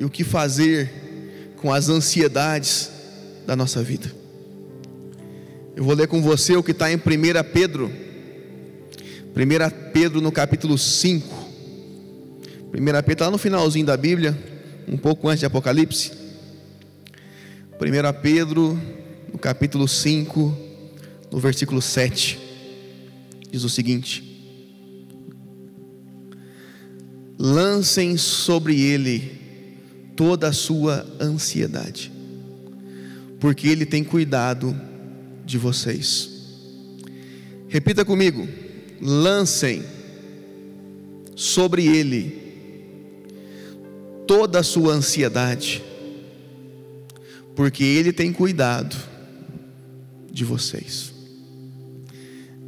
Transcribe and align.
e 0.00 0.04
o 0.04 0.08
que 0.08 0.24
fazer 0.24 0.90
com 1.58 1.70
as 1.70 1.90
ansiedades 1.90 2.90
da 3.46 3.54
nossa 3.54 3.82
vida. 3.82 4.10
Eu 5.76 5.84
vou 5.84 5.94
ler 5.94 6.08
com 6.08 6.22
você 6.22 6.56
o 6.56 6.62
que 6.62 6.70
está 6.70 6.90
em 6.90 6.96
1 6.96 7.00
Pedro, 7.52 7.92
1 9.36 9.90
Pedro 9.92 10.22
no 10.22 10.32
capítulo 10.32 10.78
5. 10.78 11.28
1 12.72 12.72
Pedro 12.72 13.12
está 13.12 13.24
lá 13.26 13.30
no 13.30 13.36
finalzinho 13.36 13.84
da 13.84 13.96
Bíblia, 13.96 14.36
um 14.88 14.96
pouco 14.96 15.28
antes 15.28 15.40
de 15.40 15.46
Apocalipse. 15.46 16.12
1 17.74 18.20
Pedro, 18.22 18.80
no 19.30 19.38
capítulo 19.38 19.86
5, 19.86 20.56
no 21.30 21.38
versículo 21.38 21.82
7, 21.82 22.38
diz 23.50 23.64
o 23.64 23.68
seguinte: 23.68 24.24
Lancem 27.38 28.16
sobre 28.16 28.80
ele 28.80 29.39
toda 30.20 30.48
a 30.48 30.52
sua 30.52 31.06
ansiedade, 31.18 32.12
porque 33.40 33.68
ele 33.68 33.86
tem 33.86 34.04
cuidado 34.04 34.78
de 35.46 35.56
vocês. 35.56 36.28
Repita 37.68 38.04
comigo: 38.04 38.46
lancem 39.00 39.82
sobre 41.34 41.86
ele 41.86 42.38
toda 44.26 44.58
a 44.58 44.62
sua 44.62 44.92
ansiedade, 44.92 45.82
porque 47.56 47.82
Ele 47.82 48.12
tem 48.12 48.30
cuidado 48.30 48.94
de 50.30 50.44
vocês. 50.44 51.14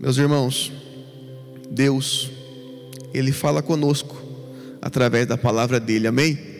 Meus 0.00 0.16
irmãos, 0.16 0.72
Deus, 1.70 2.30
Ele 3.12 3.30
fala 3.30 3.62
conosco 3.62 4.16
através 4.80 5.26
da 5.26 5.36
palavra 5.36 5.78
dEle, 5.78 6.06
amém? 6.06 6.51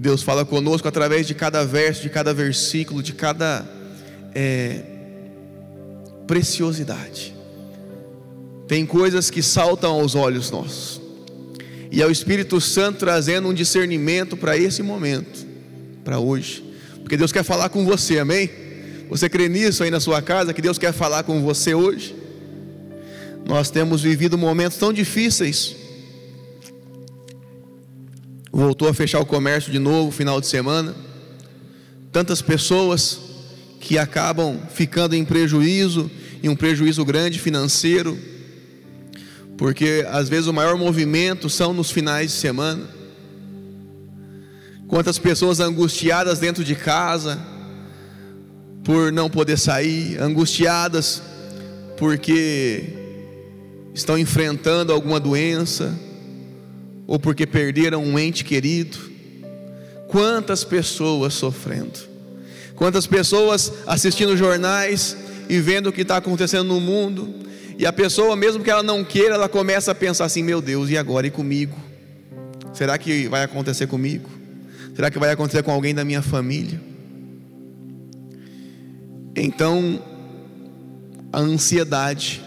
Deus 0.00 0.22
fala 0.22 0.46
conosco 0.46 0.88
através 0.88 1.26
de 1.26 1.34
cada 1.34 1.62
verso, 1.62 2.00
de 2.00 2.08
cada 2.08 2.32
versículo, 2.32 3.02
de 3.02 3.12
cada 3.12 3.68
é, 4.34 4.80
preciosidade. 6.26 7.34
Tem 8.66 8.86
coisas 8.86 9.28
que 9.28 9.42
saltam 9.42 9.92
aos 9.92 10.14
olhos 10.14 10.50
nossos, 10.50 11.02
e 11.90 12.00
é 12.00 12.06
o 12.06 12.10
Espírito 12.10 12.58
Santo 12.62 13.00
trazendo 13.00 13.48
um 13.48 13.52
discernimento 13.52 14.38
para 14.38 14.56
esse 14.56 14.82
momento, 14.82 15.46
para 16.02 16.18
hoje. 16.18 16.64
Porque 17.02 17.18
Deus 17.18 17.30
quer 17.30 17.42
falar 17.42 17.68
com 17.68 17.84
você, 17.84 18.20
amém? 18.20 18.48
Você 19.10 19.28
crê 19.28 19.50
nisso 19.50 19.82
aí 19.82 19.90
na 19.90 20.00
sua 20.00 20.22
casa, 20.22 20.54
que 20.54 20.62
Deus 20.62 20.78
quer 20.78 20.94
falar 20.94 21.24
com 21.24 21.42
você 21.42 21.74
hoje? 21.74 22.16
Nós 23.44 23.70
temos 23.70 24.00
vivido 24.00 24.38
momentos 24.38 24.78
tão 24.78 24.94
difíceis. 24.94 25.76
Voltou 28.52 28.88
a 28.88 28.94
fechar 28.94 29.20
o 29.20 29.26
comércio 29.26 29.70
de 29.70 29.78
novo, 29.78 30.10
final 30.10 30.40
de 30.40 30.46
semana. 30.46 30.94
Tantas 32.10 32.42
pessoas 32.42 33.18
que 33.80 33.96
acabam 33.96 34.60
ficando 34.70 35.14
em 35.14 35.24
prejuízo, 35.24 36.10
e 36.42 36.48
um 36.48 36.56
prejuízo 36.56 37.04
grande 37.04 37.38
financeiro, 37.38 38.18
porque 39.56 40.06
às 40.08 40.28
vezes 40.28 40.46
o 40.46 40.52
maior 40.52 40.76
movimento 40.76 41.50
são 41.50 41.72
nos 41.72 41.90
finais 41.90 42.30
de 42.30 42.36
semana. 42.38 42.82
Quantas 44.88 45.18
pessoas 45.18 45.60
angustiadas 45.60 46.38
dentro 46.38 46.64
de 46.64 46.74
casa 46.74 47.38
por 48.82 49.12
não 49.12 49.28
poder 49.28 49.58
sair, 49.58 50.20
angustiadas 50.20 51.22
porque 51.98 52.84
estão 53.94 54.18
enfrentando 54.18 54.92
alguma 54.92 55.20
doença 55.20 55.94
ou 57.10 57.18
porque 57.18 57.44
perderam 57.44 58.04
um 58.04 58.16
ente 58.16 58.44
querido. 58.44 58.96
Quantas 60.06 60.62
pessoas 60.62 61.34
sofrendo, 61.34 61.98
quantas 62.76 63.04
pessoas 63.04 63.72
assistindo 63.84 64.36
jornais 64.36 65.16
e 65.48 65.58
vendo 65.58 65.88
o 65.88 65.92
que 65.92 66.02
está 66.02 66.18
acontecendo 66.18 66.68
no 66.68 66.80
mundo, 66.80 67.34
e 67.76 67.84
a 67.84 67.92
pessoa, 67.92 68.36
mesmo 68.36 68.62
que 68.62 68.70
ela 68.70 68.82
não 68.84 69.02
queira, 69.02 69.34
ela 69.34 69.48
começa 69.48 69.90
a 69.90 69.94
pensar 69.94 70.26
assim: 70.26 70.44
meu 70.44 70.62
Deus, 70.62 70.88
e 70.88 70.96
agora 70.96 71.26
e 71.26 71.30
comigo? 71.32 71.76
Será 72.72 72.96
que 72.96 73.26
vai 73.26 73.42
acontecer 73.42 73.88
comigo? 73.88 74.30
Será 74.94 75.10
que 75.10 75.18
vai 75.18 75.32
acontecer 75.32 75.64
com 75.64 75.72
alguém 75.72 75.92
da 75.92 76.04
minha 76.04 76.22
família? 76.22 76.80
Então, 79.34 80.00
a 81.32 81.40
ansiedade, 81.40 82.40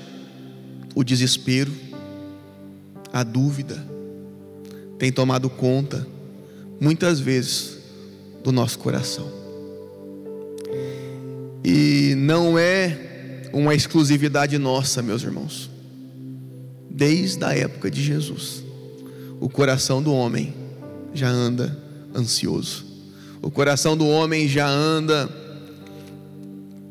o 0.96 1.04
desespero, 1.04 1.72
a 3.12 3.24
dúvida, 3.24 3.93
tem 4.98 5.12
tomado 5.12 5.50
conta, 5.50 6.08
muitas 6.80 7.20
vezes, 7.20 7.78
do 8.44 8.52
nosso 8.52 8.80
coração. 8.80 9.32
E 11.64 12.14
não 12.18 12.58
é 12.58 13.50
uma 13.54 13.74
exclusividade 13.74 14.58
nossa, 14.58 15.02
meus 15.02 15.24
irmãos. 15.24 15.70
Desde 16.90 17.44
a 17.44 17.56
época 17.56 17.90
de 17.90 18.04
Jesus, 18.04 18.64
o 19.40 19.50
coração 19.50 20.02
do 20.02 20.14
homem 20.14 20.54
já 21.14 21.30
anda 21.30 21.78
ansioso. 22.16 22.86
O 23.42 23.50
coração 23.50 23.96
do 23.96 24.08
homem 24.08 24.48
já 24.48 24.68
anda 24.68 25.30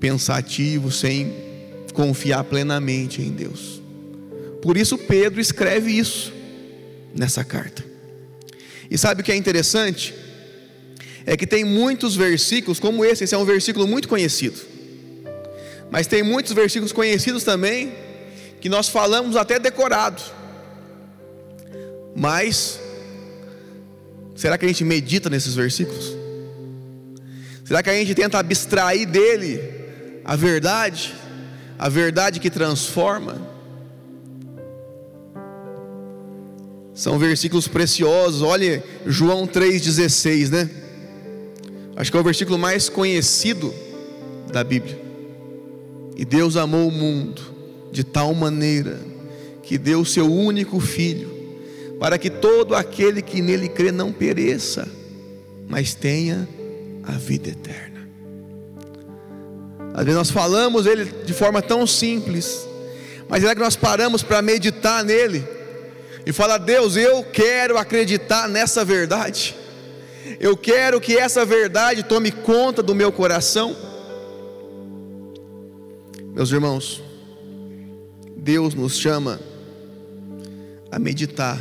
pensativo, 0.01 0.91
sem 0.91 1.33
confiar 1.93 2.45
plenamente 2.45 3.23
em 3.23 3.31
Deus. 3.31 3.81
Por 4.61 4.77
isso 4.77 4.97
Pedro 4.97 5.41
escreve 5.41 5.91
isso 5.91 6.33
nessa 7.15 7.45
carta. 7.45 7.92
E 8.93 8.99
sabe 8.99 9.23
o 9.23 9.25
que 9.25 9.33
é 9.33 9.37
interessante? 9.37 10.15
É 11.25 11.37
que 11.37 11.47
tem 11.47 11.65
muitos 11.65 12.15
versículos, 12.15 12.79
como 12.79 13.05
esse, 13.05 13.25
esse 13.25 13.35
é 13.35 13.39
um 13.39 13.45
versículo 13.45 13.87
muito 13.89 14.09
conhecido. 14.09 14.61
Mas 15.91 16.07
tem 16.07 16.23
muitos 16.23 16.53
versículos 16.53 16.93
conhecidos 16.93 17.43
também 17.43 17.93
que 18.61 18.69
nós 18.69 18.89
falamos 18.89 19.35
até 19.35 19.59
decorado. 19.59 20.23
Mas 22.15 22.79
Será 24.43 24.59
que 24.59 24.65
a 24.65 24.69
gente 24.69 24.83
medita 24.83 25.31
nesses 25.31 25.55
versículos? 25.55 26.17
Será 27.65 27.81
que 27.81 27.91
a 27.91 27.95
gente 27.95 28.13
tenta 28.13 28.41
abstrair 28.41 29.07
dele 29.07 29.61
a 30.25 30.35
verdade, 30.35 31.15
a 31.79 31.89
verdade 31.89 32.41
que 32.41 32.51
transforma? 32.51 33.52
São 37.03 37.19
versículos 37.19 37.67
preciosos. 37.67 38.43
Olhe 38.43 38.81
João 39.05 39.45
3,16, 39.45 40.51
né? 40.51 40.71
Acho 41.97 42.13
que 42.13 42.17
é 42.17 42.21
o 42.21 42.23
versículo 42.23 42.57
mais 42.57 42.89
conhecido 42.89 43.75
da 44.53 44.63
Bíblia. 44.63 45.03
E 46.17 46.25
Deus 46.25 46.57
amou 46.57 46.87
o 46.87 46.93
mundo 46.93 47.43
de 47.91 48.05
tal 48.05 48.33
maneira 48.33 49.01
que 49.65 49.77
deu 49.79 50.03
o 50.03 50.07
seu 50.07 50.33
único 50.33 50.79
filho 50.79 51.29
para 51.99 52.17
que 52.19 52.31
todo 52.31 52.73
aquele 52.73 53.21
que 53.21 53.43
nele 53.43 53.69
crê 53.69 53.91
não 53.91 54.13
pereça, 54.13 54.89
mas 55.69 55.95
tenha 55.95 56.49
a 57.03 57.19
vida 57.19 57.49
eterna. 57.49 58.09
Às 59.93 60.05
vezes 60.05 60.19
nós 60.19 60.31
falamos 60.31 60.87
ele 60.87 61.07
de 61.27 61.33
forma 61.33 61.61
tão 61.61 61.85
simples, 61.85 62.65
mas 63.29 63.43
é 63.43 63.53
que 63.57 63.61
nós 63.61 63.75
paramos 63.75 64.23
para 64.23 64.41
meditar 64.41 65.03
nele 65.03 65.45
e 66.25 66.33
falar: 66.33 66.59
Deus, 66.59 66.97
eu 66.97 67.25
quero 67.25 67.79
acreditar 67.79 68.49
nessa 68.49 68.85
verdade, 68.85 69.57
eu 70.39 70.57
quero 70.57 71.01
que 71.01 71.17
essa 71.17 71.45
verdade 71.45 72.03
tome 72.03 72.31
conta 72.31 72.83
do 72.83 72.95
meu 72.95 73.13
coração. 73.13 73.77
Meus 76.35 76.51
irmãos, 76.51 77.03
Deus 78.37 78.75
nos 78.75 78.97
chama 78.97 79.39
a 80.91 80.99
meditar 80.99 81.59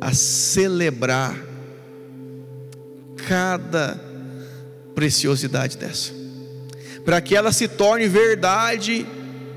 a 0.00 0.12
celebrar 0.14 1.36
cada 3.28 4.00
preciosidade 4.94 5.76
dessa, 5.76 6.12
para 7.04 7.20
que 7.20 7.34
ela 7.34 7.52
se 7.52 7.66
torne 7.66 8.06
verdade 8.06 9.06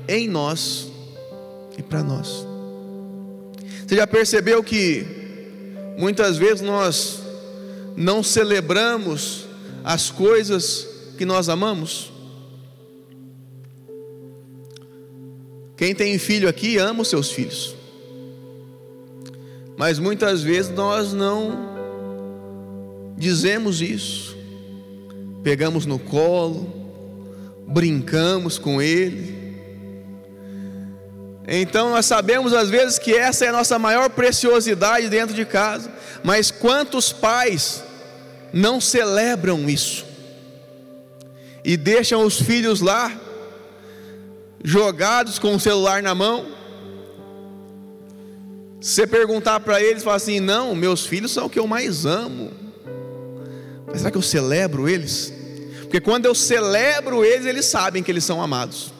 em 0.08 0.28
nós 0.28 0.90
e 1.78 1.82
para 1.82 2.02
nós. 2.02 2.49
Você 3.90 3.96
já 3.96 4.06
percebeu 4.06 4.62
que 4.62 5.04
muitas 5.98 6.36
vezes 6.36 6.60
nós 6.60 7.24
não 7.96 8.22
celebramos 8.22 9.46
as 9.82 10.12
coisas 10.12 10.86
que 11.18 11.24
nós 11.24 11.48
amamos? 11.48 12.12
Quem 15.76 15.92
tem 15.92 16.16
filho 16.20 16.48
aqui 16.48 16.78
ama 16.78 17.02
os 17.02 17.08
seus 17.08 17.32
filhos. 17.32 17.74
Mas 19.76 19.98
muitas 19.98 20.40
vezes 20.40 20.70
nós 20.70 21.12
não 21.12 21.58
dizemos 23.18 23.82
isso. 23.82 24.36
Pegamos 25.42 25.84
no 25.84 25.98
colo, 25.98 26.72
brincamos 27.66 28.56
com 28.56 28.80
ele. 28.80 29.39
Então 31.52 31.90
nós 31.90 32.06
sabemos 32.06 32.52
às 32.52 32.70
vezes 32.70 32.96
que 32.96 33.12
essa 33.12 33.44
é 33.44 33.48
a 33.48 33.52
nossa 33.52 33.76
maior 33.76 34.08
preciosidade 34.08 35.08
dentro 35.08 35.34
de 35.34 35.44
casa, 35.44 35.90
mas 36.22 36.48
quantos 36.48 37.12
pais 37.12 37.82
não 38.52 38.80
celebram 38.80 39.68
isso 39.68 40.06
e 41.64 41.76
deixam 41.76 42.24
os 42.24 42.40
filhos 42.40 42.80
lá 42.80 43.12
jogados 44.62 45.40
com 45.40 45.56
o 45.56 45.58
celular 45.58 46.00
na 46.00 46.14
mão? 46.14 46.46
Você 48.80 49.04
perguntar 49.04 49.58
para 49.58 49.82
eles, 49.82 50.04
falar 50.04 50.16
assim: 50.16 50.38
não, 50.38 50.72
meus 50.76 51.04
filhos 51.04 51.32
são 51.32 51.46
o 51.46 51.50
que 51.50 51.58
eu 51.58 51.66
mais 51.66 52.06
amo. 52.06 52.52
Mas 53.88 53.98
será 53.98 54.10
que 54.12 54.16
eu 54.16 54.22
celebro 54.22 54.88
eles? 54.88 55.32
Porque 55.80 56.00
quando 56.00 56.26
eu 56.26 56.34
celebro 56.34 57.24
eles, 57.24 57.44
eles 57.44 57.66
sabem 57.66 58.04
que 58.04 58.10
eles 58.12 58.22
são 58.22 58.40
amados. 58.40 58.99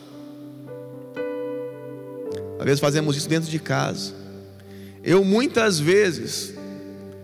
Às 2.60 2.64
vezes 2.66 2.80
fazemos 2.80 3.16
isso 3.16 3.26
dentro 3.26 3.50
de 3.50 3.58
casa. 3.58 4.12
Eu 5.02 5.24
muitas 5.24 5.80
vezes 5.80 6.52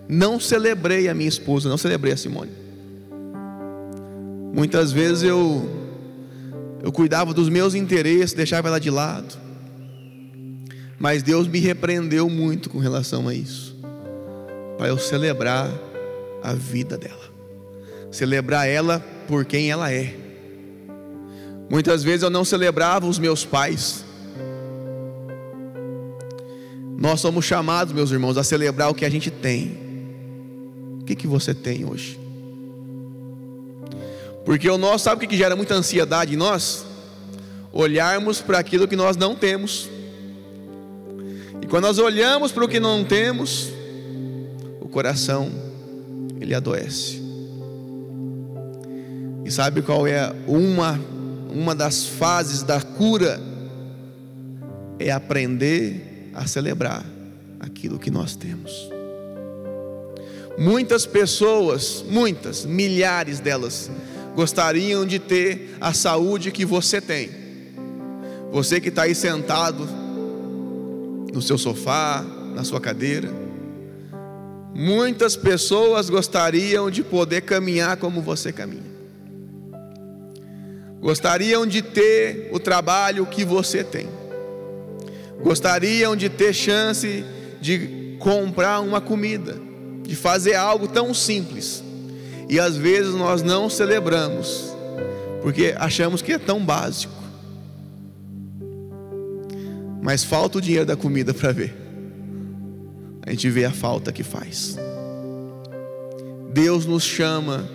não 0.08 0.40
celebrei 0.40 1.10
a 1.10 1.14
minha 1.14 1.28
esposa, 1.28 1.68
não 1.68 1.76
celebrei 1.76 2.14
a 2.14 2.16
Simone. 2.16 2.50
Muitas 4.54 4.92
vezes 4.92 5.22
eu 5.22 5.68
eu 6.82 6.90
cuidava 6.90 7.34
dos 7.34 7.50
meus 7.50 7.74
interesses, 7.74 8.32
deixava 8.32 8.68
ela 8.68 8.80
de 8.80 8.88
lado. 8.88 9.36
Mas 10.98 11.22
Deus 11.22 11.46
me 11.46 11.58
repreendeu 11.58 12.30
muito 12.30 12.70
com 12.70 12.78
relação 12.78 13.28
a 13.28 13.34
isso. 13.34 13.76
Para 14.78 14.88
eu 14.88 14.96
celebrar 14.96 15.70
a 16.42 16.54
vida 16.54 16.96
dela. 16.96 17.24
Celebrar 18.10 18.66
ela 18.66 19.04
por 19.28 19.44
quem 19.44 19.70
ela 19.70 19.92
é. 19.92 20.16
Muitas 21.68 22.02
vezes 22.02 22.22
eu 22.22 22.30
não 22.30 22.44
celebrava 22.44 23.06
os 23.06 23.18
meus 23.18 23.44
pais. 23.44 24.05
Nós 26.96 27.20
somos 27.20 27.44
chamados, 27.44 27.92
meus 27.92 28.10
irmãos, 28.10 28.38
a 28.38 28.44
celebrar 28.44 28.90
o 28.90 28.94
que 28.94 29.04
a 29.04 29.10
gente 29.10 29.30
tem. 29.30 29.78
O 31.00 31.04
que, 31.04 31.14
que 31.14 31.26
você 31.26 31.54
tem 31.54 31.84
hoje? 31.84 32.18
Porque 34.44 34.68
o 34.70 34.78
nosso, 34.78 35.04
sabe 35.04 35.24
o 35.24 35.28
que 35.28 35.36
gera 35.36 35.54
muita 35.54 35.74
ansiedade 35.74 36.34
em 36.34 36.36
nós? 36.36 36.86
Olharmos 37.72 38.40
para 38.40 38.58
aquilo 38.58 38.88
que 38.88 38.96
nós 38.96 39.16
não 39.16 39.34
temos. 39.34 39.90
E 41.60 41.66
quando 41.66 41.84
nós 41.84 41.98
olhamos 41.98 42.52
para 42.52 42.64
o 42.64 42.68
que 42.68 42.80
não 42.80 43.04
temos, 43.04 43.70
o 44.80 44.88
coração 44.88 45.50
ele 46.40 46.54
adoece. 46.54 47.20
E 49.44 49.50
sabe 49.50 49.82
qual 49.82 50.06
é 50.06 50.34
uma 50.46 50.98
uma 51.56 51.74
das 51.74 52.06
fases 52.06 52.62
da 52.62 52.80
cura? 52.80 53.40
É 54.98 55.10
aprender 55.10 56.15
a 56.36 56.46
celebrar 56.46 57.02
aquilo 57.58 57.98
que 57.98 58.10
nós 58.10 58.36
temos. 58.36 58.90
Muitas 60.58 61.06
pessoas, 61.06 62.04
muitas, 62.08 62.66
milhares 62.66 63.40
delas, 63.40 63.90
gostariam 64.34 65.06
de 65.06 65.18
ter 65.18 65.76
a 65.80 65.94
saúde 65.94 66.52
que 66.52 66.64
você 66.64 67.00
tem. 67.00 67.30
Você 68.52 68.80
que 68.80 68.90
está 68.90 69.02
aí 69.02 69.14
sentado 69.14 69.88
no 71.32 71.40
seu 71.40 71.56
sofá, 71.56 72.24
na 72.54 72.64
sua 72.64 72.80
cadeira. 72.80 73.30
Muitas 74.74 75.36
pessoas 75.36 76.10
gostariam 76.10 76.90
de 76.90 77.02
poder 77.02 77.42
caminhar 77.42 77.96
como 77.96 78.20
você 78.20 78.52
caminha. 78.52 78.96
Gostariam 81.00 81.66
de 81.66 81.80
ter 81.80 82.50
o 82.52 82.58
trabalho 82.58 83.24
que 83.26 83.44
você 83.44 83.82
tem 83.82 84.25
gostariam 85.42 86.16
de 86.16 86.28
ter 86.28 86.52
chance 86.52 87.24
de 87.60 88.16
comprar 88.18 88.80
uma 88.80 89.00
comida, 89.00 89.56
de 90.02 90.16
fazer 90.16 90.54
algo 90.54 90.88
tão 90.88 91.12
simples. 91.12 91.82
E 92.48 92.60
às 92.60 92.76
vezes 92.76 93.14
nós 93.14 93.42
não 93.42 93.68
celebramos, 93.68 94.74
porque 95.42 95.74
achamos 95.76 96.22
que 96.22 96.32
é 96.32 96.38
tão 96.38 96.64
básico. 96.64 97.14
Mas 100.00 100.22
falta 100.22 100.58
o 100.58 100.60
dinheiro 100.60 100.86
da 100.86 100.96
comida 100.96 101.34
para 101.34 101.50
ver. 101.50 101.74
A 103.26 103.30
gente 103.30 103.50
vê 103.50 103.64
a 103.64 103.72
falta 103.72 104.12
que 104.12 104.22
faz. 104.22 104.76
Deus 106.52 106.86
nos 106.86 107.02
chama 107.02 107.68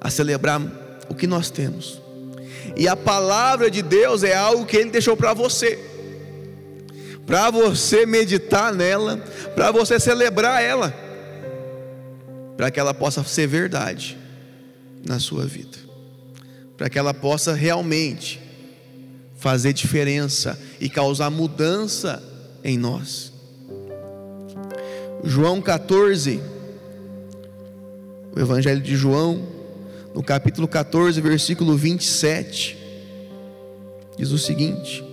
a 0.00 0.08
celebrar 0.08 0.62
o 1.08 1.14
que 1.14 1.26
nós 1.26 1.50
temos. 1.50 2.00
E 2.76 2.86
a 2.86 2.94
palavra 2.94 3.68
de 3.68 3.82
Deus 3.82 4.22
é 4.22 4.36
algo 4.36 4.64
que 4.64 4.76
Ele 4.76 4.90
deixou 4.90 5.16
para 5.16 5.34
você 5.34 5.91
para 7.26 7.50
você 7.50 8.04
meditar 8.04 8.74
nela, 8.74 9.16
para 9.54 9.70
você 9.70 9.98
celebrar 9.98 10.62
ela, 10.62 10.94
para 12.56 12.70
que 12.70 12.80
ela 12.80 12.92
possa 12.92 13.22
ser 13.24 13.46
verdade 13.46 14.18
na 15.06 15.18
sua 15.18 15.46
vida, 15.46 15.78
para 16.76 16.90
que 16.90 16.98
ela 16.98 17.14
possa 17.14 17.54
realmente 17.54 18.40
fazer 19.36 19.72
diferença 19.72 20.58
e 20.80 20.88
causar 20.88 21.30
mudança 21.30 22.22
em 22.62 22.78
nós. 22.78 23.32
João 25.24 25.60
14, 25.60 26.40
o 28.34 28.40
Evangelho 28.40 28.80
de 28.80 28.96
João, 28.96 29.46
no 30.14 30.22
capítulo 30.22 30.66
14, 30.66 31.20
versículo 31.20 31.76
27, 31.76 32.76
diz 34.16 34.30
o 34.30 34.38
seguinte: 34.38 35.11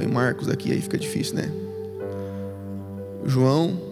Em 0.00 0.06
Marcos 0.06 0.48
aqui, 0.48 0.72
aí 0.72 0.80
fica 0.80 0.98
difícil, 0.98 1.36
né? 1.36 1.50
João 3.24 3.88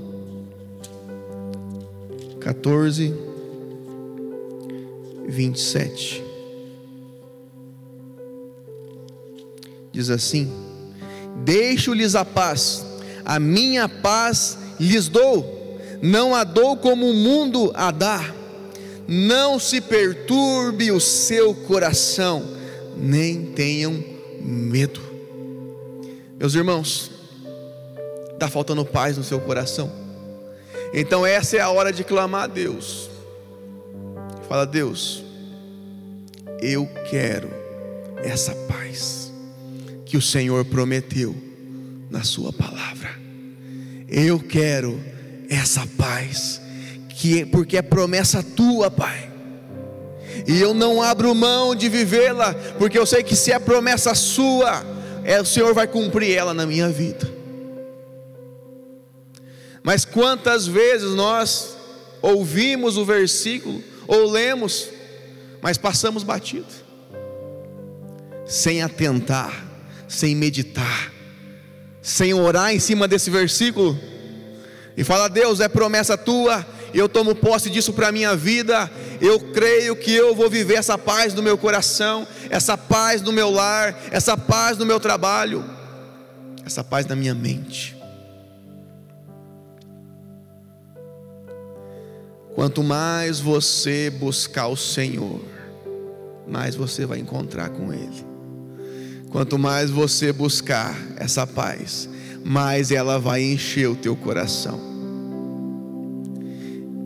14, 2.41 3.12
27. 5.26 6.25
Diz 9.93 10.11
assim: 10.11 10.50
Deixo-lhes 11.44 12.14
a 12.14 12.25
paz, 12.25 12.85
a 13.25 13.41
minha 13.41 13.88
paz 13.88 14.58
lhes 14.79 15.08
dou, 15.08 15.79
não 16.00 16.35
a 16.35 16.44
dou 16.44 16.76
como 16.76 17.11
o 17.11 17.14
mundo 17.14 17.73
a 17.75 17.91
dá. 17.91 18.32
Não 19.08 19.58
se 19.58 19.81
perturbe 19.81 20.91
o 20.91 21.00
seu 21.00 21.55
coração, 21.55 22.43
nem 22.96 23.46
tenham 23.46 24.03
medo. 24.41 25.06
Meus 26.38 26.55
irmãos, 26.55 27.10
está 28.34 28.48
faltando 28.48 28.84
paz 28.84 29.16
no 29.16 29.24
seu 29.24 29.40
coração. 29.40 29.90
Então 30.93 31.24
essa 31.24 31.56
é 31.56 31.60
a 31.60 31.70
hora 31.70 31.93
de 31.93 32.05
clamar 32.05 32.44
a 32.44 32.46
Deus. 32.46 33.10
Fala, 34.46 34.66
Deus, 34.66 35.24
eu 36.60 36.86
quero 37.10 37.48
essa 38.19 38.55
paz 38.69 39.32
que 40.05 40.16
o 40.16 40.22
Senhor 40.22 40.64
prometeu 40.66 41.34
na 42.10 42.22
Sua 42.22 42.52
palavra. 42.52 43.10
Eu 44.08 44.38
quero 44.38 45.00
essa 45.48 45.86
paz, 45.96 46.60
que, 47.08 47.44
porque 47.46 47.76
é 47.76 47.82
promessa 47.82 48.43
tua, 48.43 48.90
Pai. 48.90 49.32
E 50.46 50.60
eu 50.60 50.74
não 50.74 51.02
abro 51.02 51.34
mão 51.34 51.74
de 51.74 51.88
vivê-la, 51.88 52.55
porque 52.78 52.98
eu 52.98 53.06
sei 53.06 53.22
que 53.22 53.34
se 53.34 53.50
é 53.50 53.58
promessa 53.58 54.14
sua, 54.14 54.84
é, 55.26 55.40
o 55.40 55.44
Senhor 55.44 55.74
vai 55.74 55.88
cumprir 55.88 56.32
ela 56.36 56.54
na 56.54 56.64
minha 56.64 56.88
vida. 56.88 57.28
Mas 59.82 60.04
quantas 60.04 60.68
vezes 60.68 61.10
nós 61.14 61.76
ouvimos 62.22 62.96
o 62.96 63.04
versículo 63.04 63.82
ou 64.06 64.30
lemos, 64.30 64.88
mas 65.60 65.76
passamos 65.76 66.22
batido, 66.22 66.66
sem 68.46 68.82
atentar, 68.82 69.66
sem 70.06 70.36
meditar, 70.36 71.12
sem 72.00 72.32
orar 72.32 72.72
em 72.72 72.78
cima 72.78 73.08
desse 73.08 73.28
versículo 73.28 73.98
e 74.96 75.02
fala: 75.02 75.28
Deus, 75.28 75.58
é 75.58 75.68
promessa 75.68 76.16
tua, 76.16 76.64
eu 76.94 77.08
tomo 77.08 77.34
posse 77.34 77.68
disso 77.68 77.92
para 77.92 78.08
a 78.08 78.12
minha 78.12 78.36
vida, 78.36 78.88
eu 79.20 79.41
creio 79.53 79.96
que 79.96 80.13
eu 80.13 80.35
vou 80.35 80.49
viver 80.49 80.75
essa 80.75 80.96
paz 80.96 81.35
no 81.35 81.43
meu 81.43 81.56
coração, 81.56 82.27
essa 82.51 82.77
paz 82.77 83.23
no 83.23 83.32
meu 83.32 83.51
lar, 83.51 83.99
essa 84.11 84.37
paz 84.37 84.79
no 84.79 84.87
meu 84.87 85.01
trabalho, 85.01 85.65
essa 86.65 86.82
paz 86.82 87.06
na 87.06 87.17
minha 87.17 87.35
mente. 87.35 87.96
Quanto 92.55 92.82
mais 92.82 93.39
você 93.39 94.08
buscar 94.08 94.69
o 94.69 94.77
Senhor, 94.77 95.43
mais 96.49 96.75
você 96.75 97.05
vai 97.05 97.19
encontrar 97.19 97.69
com 97.69 97.93
Ele. 97.93 98.25
Quanto 99.31 99.58
mais 99.58 99.91
você 99.91 100.32
buscar 100.32 100.96
essa 101.17 101.46
paz, 101.46 102.08
mais 102.43 102.91
ela 102.91 103.19
vai 103.19 103.43
encher 103.43 103.89
o 103.89 103.96
teu 103.96 104.17
coração. 104.17 104.95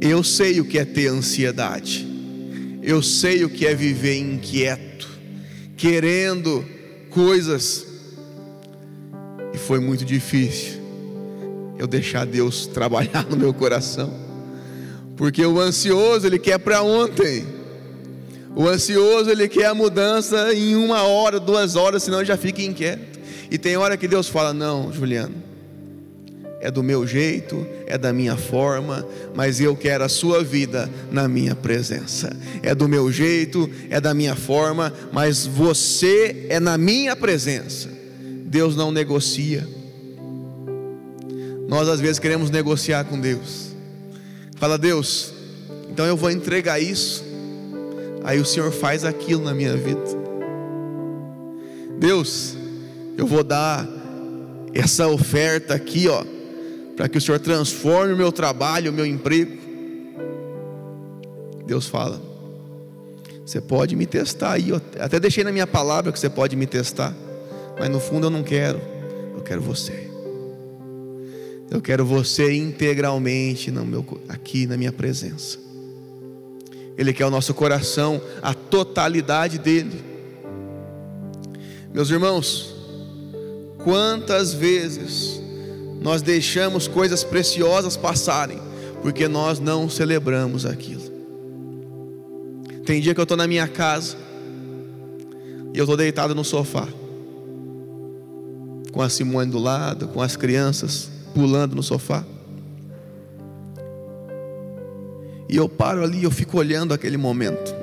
Eu 0.01 0.25
sei 0.25 0.61
o 0.61 0.65
que 0.65 0.79
é 0.79 0.85
ter 0.85 1.09
ansiedade. 1.09 2.09
Eu 2.83 3.03
sei 3.03 3.45
o 3.45 3.51
que 3.51 3.67
é 3.67 3.75
viver 3.75 4.17
inquieto, 4.17 5.09
querendo 5.77 6.65
coisas. 7.11 7.87
E 9.53 9.59
foi 9.59 9.79
muito 9.79 10.05
difícil 10.05 10.81
eu 11.79 11.87
deixar 11.87 12.25
Deus 12.25 12.67
trabalhar 12.73 13.27
no 13.29 13.37
meu 13.37 13.53
coração. 13.53 14.11
Porque 15.17 15.45
o 15.45 15.61
ansioso, 15.61 16.27
ele 16.27 16.39
quer 16.39 16.59
para 16.59 16.83
ontem. 16.83 17.47
O 18.57 18.67
ansioso, 18.67 19.29
ele 19.29 19.47
quer 19.49 19.67
a 19.67 19.75
mudança 19.75 20.55
em 20.55 20.75
uma 20.75 21.03
hora, 21.03 21.39
duas 21.39 21.77
horas, 21.77 22.03
senão 22.03 22.25
já 22.25 22.39
fica 22.39 22.63
inquieto. 22.63 23.21
E 23.51 23.59
tem 23.59 23.77
hora 23.77 23.99
que 23.99 24.09
Deus 24.09 24.29
fala: 24.29 24.55
Não, 24.55 24.91
Juliano, 24.91 25.35
é 26.61 26.71
do 26.71 26.83
meu 26.83 27.07
jeito, 27.07 27.67
é 27.87 27.97
da 27.97 28.13
minha 28.13 28.37
forma, 28.37 29.07
mas 29.35 29.61
eu 29.61 29.75
quero 29.75 30.05
a 30.05 30.11
sua 30.11 30.45
vida 30.45 30.91
na 31.11 31.27
minha 31.27 31.55
presença. 31.55 32.37
É 32.63 32.75
do 32.75 32.87
meu 32.87 33.11
jeito, 33.11 33.69
é 33.89 33.99
da 33.99 34.13
minha 34.13 34.37
forma, 34.37 34.93
mas 35.11 35.47
você 35.47 36.47
é 36.51 36.61
na 36.61 36.77
minha 36.77 37.17
presença. 37.17 37.89
Deus 38.45 38.77
não 38.77 38.93
negocia. 38.93 39.67
Nós 41.67 41.89
às 41.89 41.99
vezes 41.99 42.19
queremos 42.19 42.51
negociar 42.51 43.05
com 43.05 43.19
Deus. 43.19 43.75
Fala, 44.57 44.77
Deus, 44.77 45.33
então 45.91 46.05
eu 46.05 46.17
vou 46.17 46.31
entregar 46.31 46.79
isso. 46.79 47.25
Aí 48.23 48.39
o 48.39 48.45
Senhor 48.45 48.71
faz 48.71 49.03
aquilo 49.03 49.43
na 49.43 49.55
minha 49.55 49.75
vida. 49.79 50.21
Deus, 51.99 52.55
eu 53.17 53.27
vou 53.27 53.43
dar 53.43 53.89
essa 54.75 55.09
oferta 55.09 55.73
aqui, 55.75 56.07
ó 56.07 56.23
para 57.01 57.09
que 57.09 57.17
o 57.17 57.21
Senhor 57.21 57.41
transforme 57.41 58.13
o 58.13 58.17
meu 58.17 58.31
trabalho, 58.31 58.91
o 58.91 58.95
meu 58.95 59.07
emprego. 59.07 59.57
Deus 61.65 61.87
fala: 61.87 62.21
Você 63.43 63.59
pode 63.59 63.97
me 63.97 64.05
testar 64.05 64.53
aí, 64.53 64.69
eu 64.69 64.83
até 64.99 65.19
deixei 65.19 65.43
na 65.43 65.51
minha 65.51 65.67
palavra 65.67 66.13
que 66.13 66.21
você 66.21 66.29
pode 66.29 66.55
me 66.57 66.67
testar, 66.67 67.17
mas 67.79 67.89
no 67.89 67.99
fundo 67.99 68.27
eu 68.27 68.31
não 68.31 68.43
quero, 68.43 68.83
eu 69.35 69.41
quero 69.41 69.63
você. 69.63 70.11
Eu 71.71 71.81
quero 71.81 72.05
você 72.05 72.53
integralmente 72.53 73.71
no 73.71 73.83
meu, 73.87 74.05
aqui 74.29 74.67
na 74.67 74.77
minha 74.77 74.93
presença. 74.93 75.59
Ele 76.99 77.15
quer 77.15 77.25
o 77.25 77.31
nosso 77.31 77.55
coração, 77.55 78.21
a 78.43 78.53
totalidade 78.53 79.59
dele. 79.59 80.05
Meus 81.95 82.11
irmãos, 82.11 82.75
quantas 83.83 84.53
vezes 84.53 85.41
nós 86.01 86.23
deixamos 86.23 86.89
coisas 86.89 87.23
preciosas 87.23 87.97
passarem, 87.97 88.59
porque 89.03 89.29
nós 89.29 89.61
não 89.61 89.89
celebramos 89.89 90.65
aquilo. 90.65 91.03
Tem 92.85 93.01
dia 93.01 93.15
que 93.15 93.21
eu 93.21 93.25
estou 93.25 93.37
na 93.37 93.47
minha 93.47 93.69
casa 93.69 94.17
e 95.75 95.79
eu 95.79 95.85
estou 95.85 95.97
deitado 95.97 96.35
no 96.35 96.43
sofá, 96.43 96.89
com 98.91 99.03
a 99.03 99.09
Simone 99.09 99.51
do 99.51 99.59
lado, 99.59 100.09
com 100.09 100.23
as 100.23 100.37
crianças 100.37 101.11
pulando 101.35 101.77
no 101.77 101.83
sofá. 101.83 102.25
E 105.49 105.57
eu 105.57 105.69
paro 105.69 106.03
ali, 106.03 106.23
eu 106.23 106.31
fico 106.31 106.59
olhando 106.59 106.95
aquele 106.95 107.17
momento. 107.17 107.75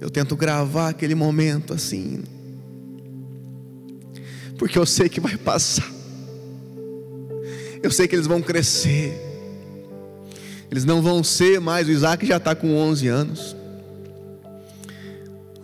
Eu 0.00 0.10
tento 0.10 0.36
gravar 0.36 0.90
aquele 0.90 1.14
momento 1.14 1.72
assim, 1.72 2.22
porque 4.58 4.78
eu 4.78 4.86
sei 4.86 5.08
que 5.08 5.20
vai 5.20 5.36
passar. 5.36 5.90
Eu 7.82 7.90
sei 7.90 8.08
que 8.08 8.14
eles 8.14 8.26
vão 8.26 8.40
crescer. 8.40 9.12
Eles 10.70 10.84
não 10.84 11.02
vão 11.02 11.22
ser 11.22 11.60
mais. 11.60 11.86
O 11.86 11.90
Isaac 11.90 12.26
já 12.26 12.38
está 12.38 12.54
com 12.54 12.74
11 12.74 13.08
anos. 13.08 13.56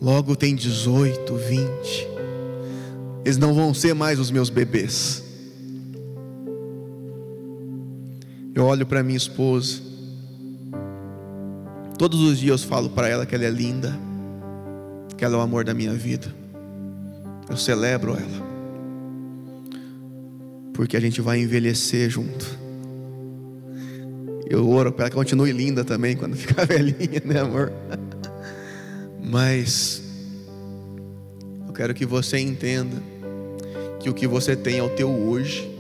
Logo 0.01 0.37
tem 0.37 0.55
18, 0.55 1.35
20. 1.35 2.09
Eles 3.25 3.39
não 3.39 3.55
vão 3.55 3.73
ser 3.73 3.95
mais 3.95 4.19
os 4.19 4.31
meus 4.31 4.51
bebês. 4.51 5.23
Eu 8.55 8.65
olho 8.65 8.85
para 8.85 9.03
minha 9.03 9.17
esposa. 9.17 9.81
Todos 11.97 12.21
os 12.21 12.39
dias 12.39 12.63
eu 12.63 12.69
falo 12.69 12.91
para 12.91 13.09
ela 13.09 13.25
que 13.25 13.35
ela 13.35 13.45
é 13.45 13.51
linda, 13.51 13.99
que 15.17 15.25
ela 15.25 15.37
é 15.37 15.39
o 15.39 15.43
amor 15.43 15.65
da 15.65 15.75
minha 15.75 15.93
vida. 15.93 16.35
Eu 17.49 17.57
celebro 17.57 18.13
ela 18.13 18.50
porque 20.73 20.97
a 20.97 21.01
gente 21.01 21.21
vai 21.21 21.41
envelhecer 21.41 22.09
junto. 22.09 22.59
Eu 24.49 24.69
oro 24.69 24.93
para 24.93 25.05
ela 25.05 25.11
que 25.11 25.17
continue 25.17 25.53
linda 25.53 25.85
também 25.85 26.17
quando 26.17 26.35
ficar 26.37 26.67
velhinha, 26.67 27.23
né, 27.25 27.41
amor? 27.41 27.73
Mas 29.23 30.03
eu 31.67 31.73
quero 31.73 31.95
que 31.95 32.05
você 32.05 32.39
entenda 32.39 33.01
que 34.01 34.11
o 34.11 34.15
que 34.15 34.27
você 34.27 34.57
tem 34.57 34.79
é 34.79 34.83
o 34.83 34.89
teu 34.89 35.09
hoje 35.09 35.71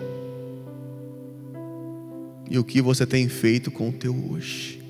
e 2.48 2.58
o 2.58 2.64
que 2.64 2.80
você 2.80 3.06
tem 3.06 3.28
feito 3.28 3.70
com 3.70 3.88
o 3.88 3.92
teu 3.92 4.14
hoje. 4.30 4.80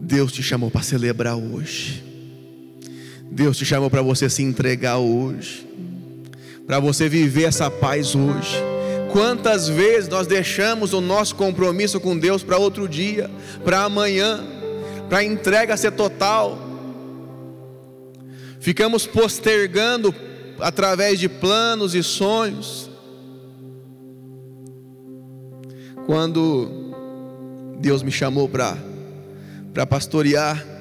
Deus 0.00 0.32
te 0.32 0.42
chamou 0.42 0.70
para 0.70 0.82
celebrar 0.82 1.36
hoje. 1.36 2.02
Deus 3.30 3.56
te 3.56 3.64
chamou 3.64 3.90
para 3.90 4.02
você 4.02 4.30
se 4.30 4.42
entregar 4.42 4.98
hoje 4.98 5.66
para 6.66 6.80
você 6.80 7.08
viver 7.08 7.44
essa 7.44 7.70
paz 7.70 8.14
hoje. 8.14 8.56
Quantas 9.12 9.68
vezes 9.68 10.08
nós 10.08 10.26
deixamos 10.26 10.92
o 10.92 11.00
nosso 11.00 11.36
compromisso 11.36 12.00
com 12.00 12.18
Deus 12.18 12.42
para 12.42 12.58
outro 12.58 12.88
dia, 12.88 13.30
para 13.64 13.84
amanhã, 13.84 14.44
para 15.08 15.18
a 15.18 15.24
entrega 15.24 15.76
ser 15.76 15.92
total. 15.92 16.58
Ficamos 18.60 19.06
postergando 19.06 20.14
através 20.58 21.20
de 21.20 21.28
planos 21.28 21.94
e 21.94 22.02
sonhos. 22.02 22.90
Quando 26.04 26.94
Deus 27.78 28.02
me 28.02 28.10
chamou 28.10 28.48
para 28.48 29.86
pastorear, 29.88 30.75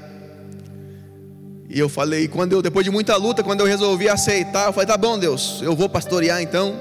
e 1.70 1.80
eu 1.80 1.90
falei, 1.90 2.28
quando 2.28 2.54
eu, 2.54 2.62
depois 2.62 2.84
de 2.84 2.92
muita 2.92 3.16
luta, 3.16 3.44
quando 3.44 3.62
eu 3.62 3.66
resolvi 3.66 4.08
aceitar, 4.08 4.68
eu 4.68 4.74
falei, 4.74 4.88
tá 4.88 4.98
bom, 4.98 5.18
Deus, 5.18 5.62
eu 5.64 5.76
vou 5.76 5.90
pastorear 5.90 6.42
então. 6.42 6.76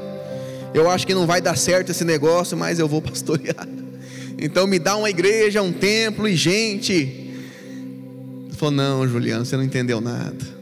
Eu 0.74 0.90
acho 0.90 1.06
que 1.06 1.14
não 1.14 1.26
vai 1.26 1.40
dar 1.40 1.56
certo 1.56 1.90
esse 1.90 2.04
negócio, 2.04 2.56
mas 2.56 2.78
eu 2.78 2.86
vou 2.86 3.00
pastorear. 3.02 3.66
Então 4.38 4.66
me 4.66 4.78
dá 4.78 4.96
uma 4.96 5.08
igreja, 5.08 5.62
um 5.62 5.72
templo 5.72 6.28
e 6.28 6.36
gente. 6.36 6.92
Ele 6.92 8.52
falou, 8.52 8.74
não, 8.74 9.08
Juliano, 9.08 9.44
você 9.44 9.56
não 9.56 9.64
entendeu 9.64 10.00
nada. 10.00 10.54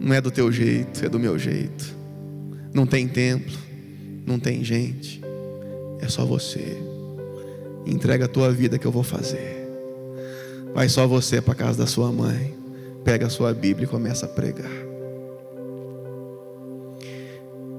Não 0.00 0.14
é 0.14 0.20
do 0.20 0.30
teu 0.30 0.50
jeito, 0.50 1.04
é 1.04 1.08
do 1.08 1.18
meu 1.18 1.38
jeito. 1.38 1.94
Não 2.72 2.86
tem 2.86 3.08
templo, 3.08 3.56
não 4.24 4.38
tem 4.38 4.64
gente. 4.64 5.20
É 6.00 6.08
só 6.08 6.24
você. 6.24 6.78
Entrega 7.84 8.24
a 8.24 8.28
tua 8.28 8.50
vida 8.50 8.78
que 8.78 8.86
eu 8.86 8.92
vou 8.92 9.02
fazer. 9.02 9.55
Vai 10.74 10.88
só 10.88 11.06
você 11.06 11.40
para 11.40 11.54
casa 11.54 11.78
da 11.78 11.86
sua 11.86 12.10
mãe. 12.12 12.54
Pega 13.04 13.26
a 13.26 13.30
sua 13.30 13.54
Bíblia 13.54 13.84
e 13.84 13.88
começa 13.88 14.26
a 14.26 14.28
pregar. 14.28 14.70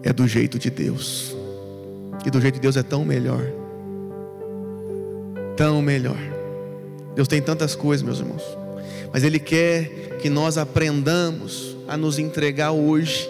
É 0.03 0.13
do 0.13 0.27
jeito 0.27 0.58
de 0.58 0.70
Deus. 0.70 1.36
E 2.25 2.29
do 2.29 2.39
jeito 2.39 2.56
de 2.56 2.62
Deus 2.62 2.77
é 2.77 2.84
tão 2.84 3.03
melhor. 3.03 3.44
Tão 5.56 5.82
melhor. 5.82 6.17
Deus 7.15 7.27
tem 7.27 7.41
tantas 7.41 7.75
coisas, 7.75 8.06
meus 8.06 8.20
irmãos. 8.20 8.44
Mas 9.12 9.24
Ele 9.24 9.39
quer 9.39 10.17
que 10.22 10.29
nós 10.29 10.58
aprendamos 10.58 11.75
a 11.88 11.98
nos 11.98 12.20
entregar 12.20 12.72
hoje, 12.72 13.29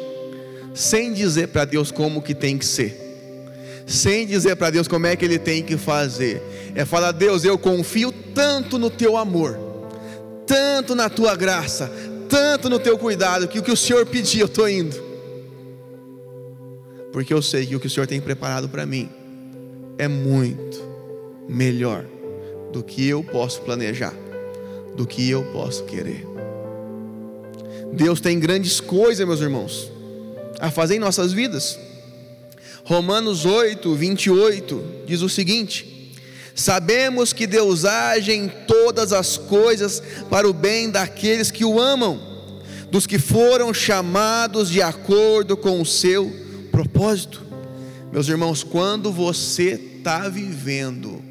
sem 0.74 1.14
dizer 1.14 1.48
para 1.48 1.66
Deus 1.66 1.92
como 1.92 2.22
que 2.22 2.36
tem 2.36 2.58
que 2.58 2.66
ser 2.66 3.07
sem 3.88 4.28
dizer 4.28 4.58
para 4.58 4.70
Deus 4.70 4.88
como 4.88 5.08
é 5.08 5.16
que 5.16 5.24
Ele 5.24 5.40
tem 5.40 5.64
que 5.64 5.78
fazer. 5.78 6.44
É 6.76 6.84
falar, 6.84 7.14
Deus, 7.14 7.46
eu 7.46 7.58
confio 7.58 8.12
tanto 8.12 8.78
no 8.78 8.90
Teu 8.90 9.16
amor, 9.16 9.58
tanto 10.46 10.94
na 10.94 11.10
Tua 11.10 11.36
graça, 11.36 11.90
tanto 12.28 12.70
no 12.70 12.78
Teu 12.78 12.98
cuidado, 12.98 13.48
que 13.48 13.58
o 13.58 13.64
que 13.64 13.72
o 13.72 13.78
Senhor 13.78 14.06
pedir 14.06 14.42
eu 14.42 14.48
estou 14.48 14.68
indo. 14.68 15.08
Porque 17.14 17.34
eu 17.34 17.42
sei 17.42 17.66
que 17.66 17.76
o 17.76 17.80
que 17.80 17.88
o 17.88 17.90
Senhor 17.90 18.06
tem 18.06 18.20
preparado 18.20 18.68
para 18.68 18.86
mim 18.86 19.10
é 19.98 20.08
muito 20.08 20.86
melhor 21.48 22.06
do 22.74 22.84
que 22.84 23.08
eu 23.08 23.24
posso 23.24 23.62
planejar, 23.62 24.14
do 24.96 25.08
que 25.08 25.28
eu 25.30 25.44
posso 25.54 25.86
querer. 25.86 26.28
Deus 27.94 28.20
tem 28.20 28.38
grandes 28.38 28.82
coisas, 28.82 29.26
meus 29.26 29.40
irmãos, 29.40 29.90
a 30.60 30.70
fazer 30.70 30.96
em 30.96 31.00
nossas 31.00 31.32
vidas. 31.32 31.80
Romanos 32.88 33.44
8, 33.44 33.94
28 33.94 34.84
diz 35.06 35.22
o 35.22 35.28
seguinte: 35.28 36.14
Sabemos 36.56 37.34
que 37.34 37.46
Deus 37.46 37.84
age 37.84 38.32
em 38.32 38.48
todas 38.48 39.12
as 39.12 39.38
coisas 39.38 40.02
para 40.30 40.50
o 40.50 40.54
bem 40.54 40.90
daqueles 40.90 41.52
que 41.52 41.66
o 41.66 41.82
amam, 41.82 42.18
dos 42.90 43.06
que 43.06 43.20
foram 43.20 43.74
chamados 43.74 44.70
de 44.70 44.82
acordo 44.82 45.58
com 45.58 45.82
o 45.82 45.86
seu 45.86 46.32
propósito. 46.72 47.46
Meus 48.10 48.30
irmãos, 48.30 48.64
quando 48.64 49.12
você 49.12 49.74
está 49.98 50.30
vivendo 50.30 51.22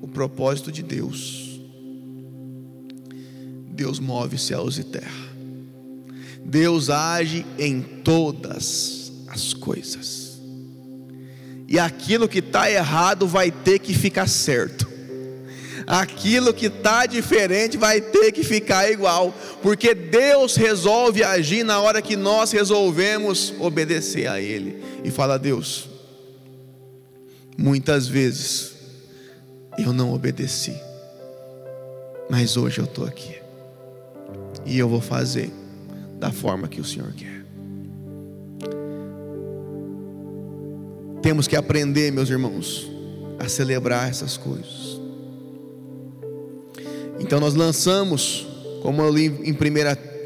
o 0.00 0.08
propósito 0.08 0.72
de 0.72 0.82
Deus, 0.82 1.60
Deus 3.68 3.98
move 3.98 4.38
céus 4.38 4.78
e 4.78 4.84
terra. 4.84 5.26
Deus 6.42 6.88
age 6.88 7.44
em 7.58 7.82
todas 7.82 9.12
as 9.28 9.52
coisas. 9.52 10.25
E 11.68 11.78
aquilo 11.78 12.28
que 12.28 12.38
está 12.38 12.70
errado 12.70 13.26
vai 13.26 13.50
ter 13.50 13.78
que 13.78 13.92
ficar 13.92 14.28
certo. 14.28 14.86
Aquilo 15.86 16.52
que 16.52 16.66
está 16.66 17.06
diferente 17.06 17.76
vai 17.76 18.00
ter 18.00 18.32
que 18.32 18.42
ficar 18.42 18.90
igual, 18.90 19.32
porque 19.62 19.94
Deus 19.94 20.56
resolve 20.56 21.22
agir 21.22 21.64
na 21.64 21.80
hora 21.80 22.02
que 22.02 22.16
nós 22.16 22.50
resolvemos 22.50 23.54
obedecer 23.60 24.26
a 24.26 24.40
Ele. 24.40 24.82
E 25.04 25.12
fala, 25.12 25.38
Deus, 25.38 25.88
muitas 27.56 28.08
vezes 28.08 28.72
eu 29.78 29.92
não 29.92 30.12
obedeci, 30.12 30.74
mas 32.28 32.56
hoje 32.56 32.80
eu 32.80 32.84
estou 32.84 33.06
aqui, 33.06 33.36
e 34.64 34.76
eu 34.76 34.88
vou 34.88 35.00
fazer 35.00 35.52
da 36.18 36.32
forma 36.32 36.66
que 36.66 36.80
o 36.80 36.84
Senhor 36.84 37.12
quer. 37.12 37.35
Temos 41.26 41.48
que 41.48 41.56
aprender, 41.56 42.12
meus 42.12 42.30
irmãos, 42.30 42.88
a 43.40 43.48
celebrar 43.48 44.08
essas 44.08 44.36
coisas. 44.36 45.00
Então 47.18 47.40
nós 47.40 47.52
lançamos, 47.52 48.46
como 48.80 49.02
eu 49.02 49.12
li 49.12 49.24
em 49.42 49.52
1 49.52 49.56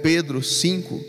Pedro 0.02 0.42
5, 0.42 1.00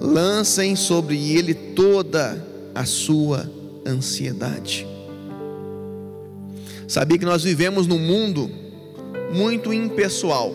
lancem 0.00 0.76
sobre 0.76 1.32
ele 1.32 1.52
toda 1.52 2.46
a 2.72 2.84
sua 2.84 3.50
ansiedade. 3.84 4.86
Sabia 6.86 7.18
que 7.18 7.24
nós 7.24 7.42
vivemos 7.42 7.88
num 7.88 7.98
mundo 7.98 8.48
muito 9.34 9.72
impessoal. 9.72 10.54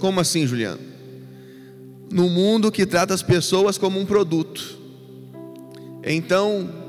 Como 0.00 0.20
assim, 0.20 0.46
Juliano? 0.46 0.82
No 2.12 2.28
mundo 2.28 2.70
que 2.70 2.84
trata 2.84 3.14
as 3.14 3.22
pessoas 3.22 3.78
como 3.78 3.98
um 3.98 4.04
produto. 4.04 4.76
Então, 6.04 6.84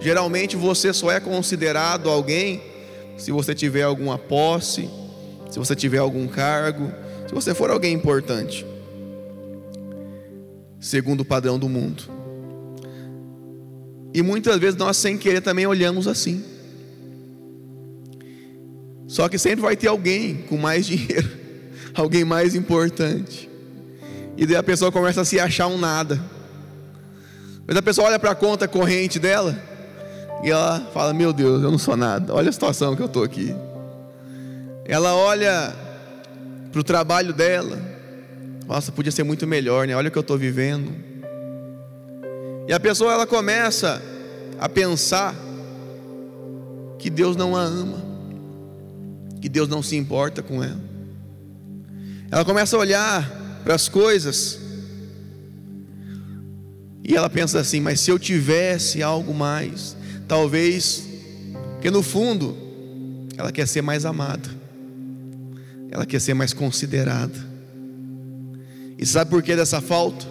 geralmente 0.00 0.56
você 0.56 0.92
só 0.92 1.10
é 1.10 1.20
considerado 1.20 2.08
alguém 2.08 2.62
se 3.16 3.32
você 3.32 3.54
tiver 3.54 3.82
alguma 3.82 4.16
posse, 4.16 4.88
se 5.50 5.58
você 5.58 5.74
tiver 5.74 5.98
algum 5.98 6.26
cargo, 6.28 6.90
se 7.26 7.34
você 7.34 7.54
for 7.54 7.70
alguém 7.70 7.92
importante, 7.92 8.64
segundo 10.80 11.22
o 11.22 11.24
padrão 11.24 11.58
do 11.58 11.68
mundo. 11.68 12.04
E 14.14 14.22
muitas 14.22 14.56
vezes 14.58 14.76
nós, 14.76 14.96
sem 14.96 15.18
querer, 15.18 15.40
também 15.40 15.66
olhamos 15.66 16.06
assim. 16.06 16.42
Só 19.06 19.28
que 19.28 19.38
sempre 19.38 19.60
vai 19.60 19.76
ter 19.76 19.88
alguém 19.88 20.36
com 20.48 20.56
mais 20.56 20.86
dinheiro, 20.86 21.28
alguém 21.94 22.24
mais 22.24 22.54
importante. 22.54 23.48
E 24.36 24.46
daí 24.46 24.56
a 24.56 24.62
pessoa 24.62 24.92
começa 24.92 25.22
a 25.22 25.24
se 25.24 25.40
achar 25.40 25.66
um 25.66 25.76
nada. 25.76 26.22
Mas 27.66 27.76
a 27.76 27.82
pessoa 27.82 28.06
olha 28.06 28.18
para 28.18 28.30
a 28.30 28.34
conta 28.34 28.68
corrente 28.68 29.18
dela 29.18 29.67
e 30.42 30.50
ela 30.50 30.80
fala: 30.92 31.12
Meu 31.12 31.32
Deus, 31.32 31.62
eu 31.62 31.70
não 31.70 31.78
sou 31.78 31.96
nada. 31.96 32.34
Olha 32.34 32.48
a 32.48 32.52
situação 32.52 32.94
que 32.94 33.02
eu 33.02 33.06
estou 33.06 33.22
aqui. 33.22 33.54
Ela 34.84 35.14
olha 35.14 35.74
para 36.70 36.80
o 36.80 36.84
trabalho 36.84 37.32
dela. 37.32 37.78
Nossa, 38.66 38.92
podia 38.92 39.12
ser 39.12 39.22
muito 39.22 39.46
melhor, 39.46 39.86
né? 39.86 39.96
Olha 39.96 40.08
o 40.08 40.10
que 40.10 40.18
eu 40.18 40.22
estou 40.22 40.38
vivendo. 40.38 40.92
E 42.66 42.72
a 42.72 42.78
pessoa 42.80 43.12
ela 43.12 43.26
começa 43.26 44.02
a 44.58 44.68
pensar 44.68 45.34
que 46.98 47.08
Deus 47.08 47.36
não 47.36 47.56
a 47.56 47.62
ama, 47.62 48.02
que 49.40 49.48
Deus 49.48 49.68
não 49.68 49.82
se 49.82 49.96
importa 49.96 50.42
com 50.42 50.62
ela. 50.62 50.80
Ela 52.30 52.44
começa 52.44 52.76
a 52.76 52.78
olhar 52.78 53.60
para 53.64 53.74
as 53.74 53.88
coisas 53.88 54.58
e 57.08 57.16
ela 57.16 57.30
pensa 57.30 57.58
assim: 57.58 57.80
mas 57.80 58.00
se 58.00 58.10
eu 58.10 58.18
tivesse 58.18 59.02
algo 59.02 59.32
mais, 59.32 59.96
talvez, 60.28 61.08
porque 61.72 61.90
no 61.90 62.02
fundo 62.02 62.56
ela 63.36 63.50
quer 63.50 63.66
ser 63.66 63.82
mais 63.82 64.04
amada 64.04 64.58
ela 65.90 66.04
quer 66.04 66.20
ser 66.20 66.34
mais 66.34 66.52
considerada. 66.52 67.48
E 68.98 69.06
sabe 69.06 69.30
por 69.30 69.42
que 69.42 69.54
dessa 69.56 69.80
falta? 69.80 70.26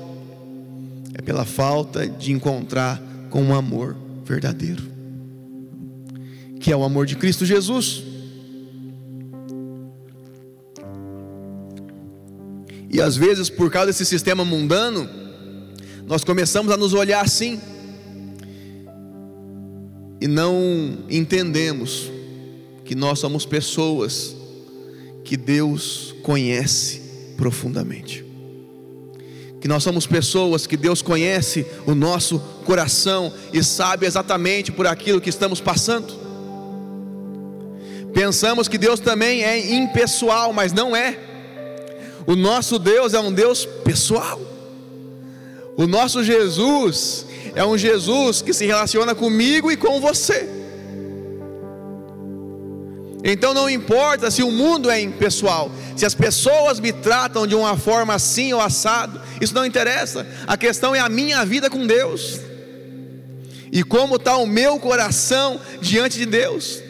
É 1.14 1.22
pela 1.22 1.46
falta 1.46 2.08
de 2.08 2.32
encontrar 2.32 3.02
com 3.30 3.42
um 3.42 3.56
amor 3.56 3.96
verdadeiro, 4.24 4.84
que 6.60 6.72
é 6.72 6.76
o 6.76 6.84
amor 6.84 7.06
de 7.06 7.16
Cristo 7.16 7.46
Jesus. 7.46 8.04
E 12.90 13.02
às 13.02 13.16
vezes, 13.16 13.50
por 13.50 13.70
causa 13.72 13.88
desse 13.88 14.06
sistema 14.06 14.46
mundano, 14.46 15.10
nós 16.06 16.24
começamos 16.24 16.72
a 16.72 16.78
nos 16.78 16.94
olhar 16.94 17.22
assim 17.24 17.60
e 20.20 20.28
não 20.28 21.00
entendemos 21.10 22.12
que 22.84 22.96
nós 22.96 23.20
somos 23.20 23.46
pessoas 23.46 24.36
que 25.24 25.36
Deus 25.36 26.16
conhece 26.24 27.02
profundamente. 27.36 28.26
Que 29.60 29.68
nós 29.68 29.84
somos 29.84 30.08
pessoas 30.08 30.66
que 30.66 30.78
Deus 30.78 31.02
conhece 31.02 31.66
o 31.86 31.94
nosso 31.94 32.40
coração 32.66 33.34
e 33.52 33.64
sabe 33.64 34.06
exatamente 34.06 34.72
por 34.72 34.88
aquilo 34.88 35.20
que 35.20 35.30
estamos 35.30 35.60
passando. 35.60 36.14
Pensamos 38.14 38.68
que 38.68 38.78
Deus 38.78 39.00
também 39.00 39.44
é 39.44 39.76
impessoal, 39.76 40.54
mas 40.54 40.74
não 40.74 40.96
é. 40.96 41.18
O 42.26 42.36
nosso 42.36 42.80
Deus 42.80 43.14
é 43.14 43.20
um 43.20 43.32
Deus 43.32 43.66
pessoal. 43.84 44.42
O 45.78 45.86
nosso 45.86 46.24
Jesus 46.24 47.27
é 47.56 47.66
um 47.66 47.78
Jesus 47.78 48.42
que 48.42 48.54
se 48.54 48.66
relaciona 48.66 49.16
comigo 49.16 49.72
e 49.72 49.78
com 49.78 50.00
você. 50.00 50.48
Então 53.24 53.54
não 53.54 53.70
importa 53.70 54.30
se 54.30 54.44
o 54.44 54.52
mundo 54.52 54.90
é 54.90 55.02
impessoal, 55.02 55.72
se 55.96 56.06
as 56.06 56.14
pessoas 56.14 56.80
me 56.80 56.94
tratam 56.94 57.48
de 57.48 57.56
uma 57.56 57.76
forma 57.76 58.14
assim 58.14 58.54
ou 58.54 58.62
assado, 58.62 59.20
isso 59.42 59.54
não 59.54 59.66
interessa. 59.66 60.26
A 60.46 60.56
questão 60.56 60.96
é 60.96 61.00
a 61.00 61.10
minha 61.10 61.44
vida 61.44 61.70
com 61.70 61.86
Deus. 61.86 62.40
E 63.72 63.84
como 63.84 64.16
está 64.16 64.38
o 64.38 64.48
meu 64.48 64.80
coração 64.80 65.60
diante 65.82 66.18
de 66.18 66.26
Deus? 66.26 66.82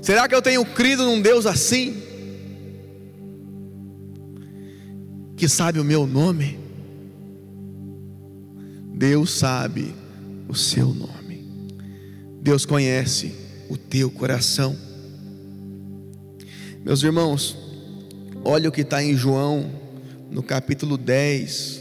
Será 0.00 0.26
que 0.26 0.34
eu 0.34 0.40
tenho 0.40 0.64
crido 0.64 1.04
num 1.04 1.20
Deus 1.20 1.44
assim? 1.44 2.02
Que 5.36 5.48
sabe 5.48 5.78
o 5.78 5.84
meu 5.84 6.06
nome? 6.06 6.67
Deus 8.98 9.30
sabe 9.30 9.94
o 10.48 10.56
seu 10.56 10.88
nome. 10.88 11.46
Deus 12.42 12.66
conhece 12.66 13.32
o 13.68 13.76
teu 13.76 14.10
coração. 14.10 14.76
Meus 16.84 17.00
irmãos, 17.04 17.56
olha 18.44 18.68
o 18.68 18.72
que 18.72 18.80
está 18.80 19.00
em 19.00 19.14
João, 19.14 19.70
no 20.28 20.42
capítulo 20.42 20.98
10, 20.98 21.80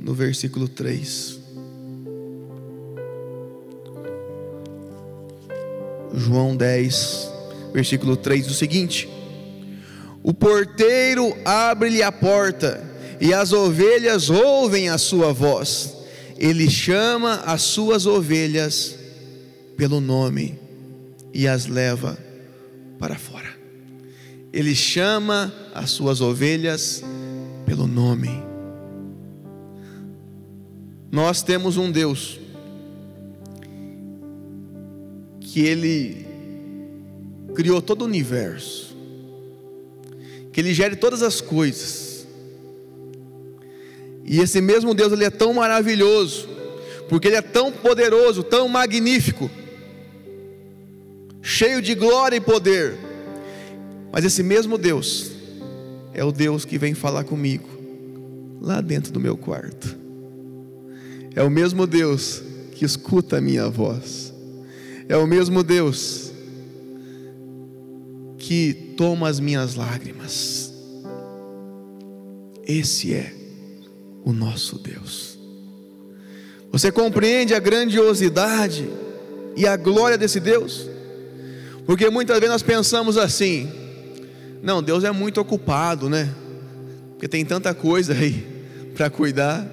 no 0.00 0.14
versículo 0.14 0.66
3. 0.66 1.38
João 6.14 6.56
10, 6.56 7.32
versículo 7.74 8.16
3, 8.16 8.46
diz 8.46 8.54
o 8.54 8.58
seguinte: 8.58 9.06
O 10.22 10.32
porteiro 10.32 11.36
abre-lhe 11.44 12.02
a 12.02 12.10
porta, 12.10 12.82
e 13.20 13.34
as 13.34 13.52
ovelhas 13.52 14.30
ouvem 14.30 14.88
a 14.88 14.96
sua 14.96 15.34
voz. 15.34 15.95
Ele 16.38 16.68
chama 16.68 17.36
as 17.46 17.62
suas 17.62 18.06
ovelhas 18.06 18.96
pelo 19.76 20.00
nome 20.00 20.58
e 21.32 21.46
as 21.46 21.66
leva 21.66 22.18
para 22.98 23.16
fora. 23.16 23.54
Ele 24.52 24.74
chama 24.74 25.52
as 25.74 25.90
suas 25.90 26.20
ovelhas 26.20 27.02
pelo 27.64 27.86
nome. 27.86 28.30
Nós 31.10 31.42
temos 31.42 31.76
um 31.76 31.90
Deus 31.90 32.38
que 35.40 35.60
Ele 35.60 36.26
criou 37.54 37.80
todo 37.80 38.02
o 38.02 38.04
universo, 38.04 38.94
que 40.52 40.60
Ele 40.60 40.74
gere 40.74 40.96
todas 40.96 41.22
as 41.22 41.40
coisas. 41.40 42.05
E 44.26 44.40
esse 44.40 44.60
mesmo 44.60 44.92
Deus, 44.92 45.12
Ele 45.12 45.24
é 45.24 45.30
tão 45.30 45.54
maravilhoso, 45.54 46.48
porque 47.08 47.28
Ele 47.28 47.36
é 47.36 47.42
tão 47.42 47.70
poderoso, 47.70 48.42
tão 48.42 48.68
magnífico, 48.68 49.48
cheio 51.40 51.80
de 51.80 51.94
glória 51.94 52.36
e 52.36 52.40
poder. 52.40 52.98
Mas 54.12 54.24
esse 54.24 54.42
mesmo 54.42 54.76
Deus 54.76 55.30
é 56.12 56.24
o 56.24 56.32
Deus 56.32 56.64
que 56.64 56.76
vem 56.76 56.92
falar 56.92 57.22
comigo 57.22 57.68
lá 58.60 58.80
dentro 58.80 59.12
do 59.12 59.20
meu 59.20 59.36
quarto. 59.36 59.96
É 61.36 61.42
o 61.42 61.50
mesmo 61.50 61.86
Deus 61.86 62.42
que 62.72 62.84
escuta 62.84 63.38
a 63.38 63.40
minha 63.40 63.68
voz. 63.68 64.34
É 65.08 65.16
o 65.16 65.26
mesmo 65.26 65.62
Deus 65.62 66.32
que 68.38 68.94
toma 68.96 69.28
as 69.28 69.38
minhas 69.38 69.76
lágrimas. 69.76 70.72
Esse 72.66 73.14
é 73.14 73.35
o 74.26 74.32
nosso 74.32 74.76
Deus. 74.76 75.38
Você 76.72 76.90
compreende 76.90 77.54
a 77.54 77.60
grandiosidade 77.60 78.90
e 79.56 79.66
a 79.66 79.76
glória 79.76 80.18
desse 80.18 80.40
Deus? 80.40 80.90
Porque 81.86 82.10
muitas 82.10 82.36
vezes 82.40 82.52
nós 82.52 82.62
pensamos 82.62 83.16
assim: 83.16 83.70
não, 84.60 84.82
Deus 84.82 85.04
é 85.04 85.12
muito 85.12 85.40
ocupado, 85.40 86.10
né? 86.10 86.28
Porque 87.12 87.28
tem 87.28 87.44
tanta 87.44 87.72
coisa 87.72 88.12
aí 88.14 88.44
para 88.94 89.08
cuidar. 89.08 89.64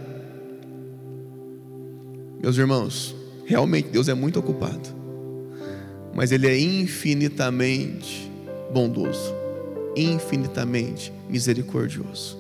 Meus 2.42 2.56
irmãos, 2.58 3.16
realmente 3.46 3.90
Deus 3.90 4.08
é 4.08 4.14
muito 4.14 4.38
ocupado, 4.38 4.90
mas 6.14 6.32
Ele 6.32 6.48
é 6.48 6.60
infinitamente 6.60 8.32
bondoso, 8.72 9.34
infinitamente 9.96 11.12
misericordioso, 11.30 12.38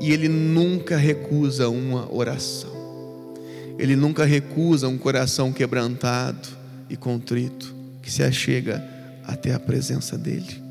e 0.00 0.12
Ele 0.12 0.28
nunca 0.28 0.96
recusa 0.96 1.68
uma 1.68 2.12
oração, 2.12 2.72
Ele 3.78 3.96
nunca 3.96 4.24
recusa 4.24 4.88
um 4.88 4.98
coração 4.98 5.52
quebrantado 5.52 6.48
e 6.88 6.96
contrito 6.96 7.74
que 8.02 8.10
se 8.10 8.22
achega 8.22 8.84
até 9.26 9.52
a 9.52 9.58
presença 9.58 10.18
dEle. 10.18 10.62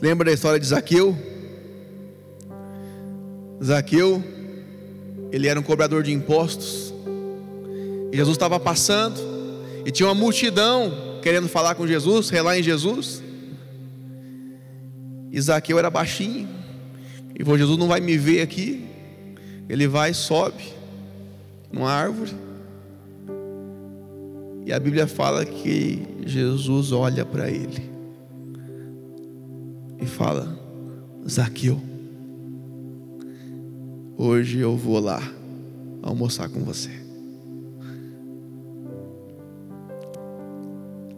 Lembra 0.00 0.26
da 0.26 0.32
história 0.32 0.58
de 0.58 0.66
Zaqueu? 0.66 1.16
Zaqueu, 3.62 4.24
ele 5.30 5.46
era 5.46 5.60
um 5.60 5.62
cobrador 5.62 6.02
de 6.02 6.12
impostos. 6.12 6.94
E 8.10 8.16
Jesus 8.16 8.36
estava 8.36 8.58
passando 8.58 9.20
e 9.84 9.90
tinha 9.90 10.08
uma 10.08 10.14
multidão 10.14 11.18
querendo 11.22 11.48
falar 11.48 11.74
com 11.74 11.86
Jesus, 11.86 12.30
relar 12.30 12.58
em 12.58 12.62
Jesus. 12.62 13.22
E 15.30 15.40
Zaqueu 15.40 15.78
era 15.78 15.90
baixinho. 15.90 16.48
E 17.38 17.44
falou: 17.44 17.58
Jesus 17.58 17.78
não 17.78 17.88
vai 17.88 18.00
me 18.00 18.16
ver 18.16 18.42
aqui. 18.42 18.84
Ele 19.68 19.86
vai, 19.86 20.12
sobe 20.12 20.80
numa 21.72 21.90
árvore. 21.90 22.32
E 24.66 24.72
a 24.72 24.78
Bíblia 24.78 25.06
fala 25.06 25.44
que 25.44 26.06
Jesus 26.26 26.92
olha 26.92 27.24
para 27.24 27.50
ele 27.50 27.90
e 30.00 30.06
fala: 30.06 30.58
Zaqueu, 31.28 31.80
hoje 34.16 34.58
eu 34.58 34.76
vou 34.76 34.98
lá 34.98 35.20
almoçar 36.02 36.48
com 36.48 36.60
você. 36.60 36.90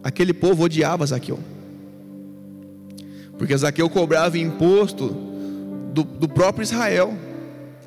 Aquele 0.03 0.33
povo 0.33 0.63
odiava 0.63 1.05
Zaqueu, 1.05 1.39
porque 3.43 3.57
Zaqueu 3.57 3.89
cobrava 3.89 4.37
imposto 4.37 5.09
do, 5.93 6.01
do 6.01 6.29
próprio 6.29 6.63
Israel. 6.63 7.13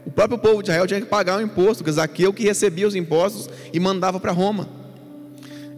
O 0.05 0.11
próprio 0.11 0.37
povo 0.37 0.62
de 0.62 0.69
Israel 0.69 0.87
tinha 0.87 1.01
que 1.01 1.07
pagar 1.07 1.38
o 1.38 1.40
imposto, 1.40 1.83
porque 1.83 1.92
Zaqueu 1.92 2.31
que 2.31 2.45
recebia 2.45 2.87
os 2.87 2.95
impostos 2.95 3.49
e 3.73 3.81
mandava 3.81 4.21
para 4.21 4.33
Roma. 4.33 4.69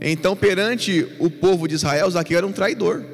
Então, 0.00 0.34
perante 0.34 1.06
o 1.20 1.30
povo 1.30 1.68
de 1.68 1.76
Israel, 1.76 2.10
Zaqueu 2.10 2.38
era 2.38 2.44
um 2.44 2.50
traidor. 2.50 3.04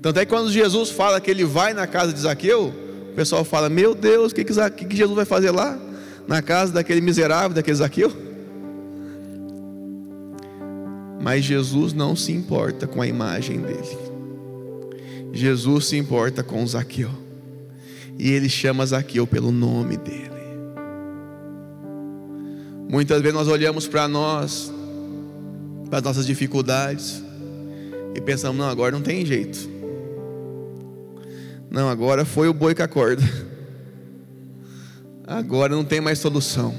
Tanto 0.00 0.20
é 0.20 0.24
que 0.24 0.30
quando 0.30 0.48
Jesus 0.48 0.90
fala 0.90 1.20
que 1.20 1.28
ele 1.28 1.44
vai 1.44 1.74
na 1.74 1.88
casa 1.88 2.12
de 2.12 2.20
Zaqueu, 2.20 2.72
o 3.10 3.12
pessoal 3.16 3.44
fala: 3.44 3.68
Meu 3.68 3.96
Deus, 3.96 4.30
o 4.30 4.34
que, 4.36 4.44
que, 4.44 4.84
que 4.84 4.96
Jesus 4.96 5.16
vai 5.16 5.24
fazer 5.24 5.50
lá? 5.50 5.76
Na 6.28 6.40
casa 6.40 6.72
daquele 6.72 7.00
miserável, 7.00 7.50
daquele 7.50 7.76
Zaqueu? 7.76 8.12
Mas 11.20 11.44
Jesus 11.44 11.92
não 11.92 12.14
se 12.14 12.30
importa 12.30 12.86
com 12.86 13.02
a 13.02 13.08
imagem 13.08 13.60
dele. 13.60 14.09
Jesus 15.32 15.86
se 15.86 15.96
importa 15.96 16.42
com 16.42 16.66
Zaqueu. 16.66 17.10
E 18.18 18.30
ele 18.30 18.48
chama 18.48 18.84
Zaqueu 18.84 19.26
pelo 19.26 19.50
nome 19.50 19.96
dele. 19.96 20.30
Muitas 22.88 23.22
vezes 23.22 23.34
nós 23.34 23.48
olhamos 23.48 23.86
para 23.86 24.08
nós, 24.08 24.72
para 25.88 25.98
as 25.98 26.04
nossas 26.04 26.26
dificuldades, 26.26 27.22
e 28.14 28.20
pensamos: 28.20 28.58
não, 28.58 28.68
agora 28.68 28.90
não 28.92 29.00
tem 29.00 29.24
jeito. 29.24 29.70
Não, 31.70 31.88
agora 31.88 32.24
foi 32.24 32.48
o 32.48 32.52
boi 32.52 32.74
com 32.74 32.82
a 32.82 32.88
corda. 32.88 33.22
Agora 35.24 35.76
não 35.76 35.84
tem 35.84 36.00
mais 36.00 36.18
solução. 36.18 36.74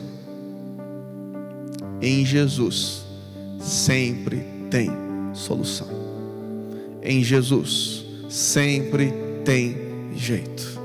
Em 2.01 2.25
Jesus 2.25 3.05
sempre 3.61 4.43
tem 4.69 4.91
solução. 5.33 5.87
Em 7.01 7.23
Jesus 7.23 8.00
sempre 8.31 9.13
tem 9.43 9.75
jeito. 10.15 10.79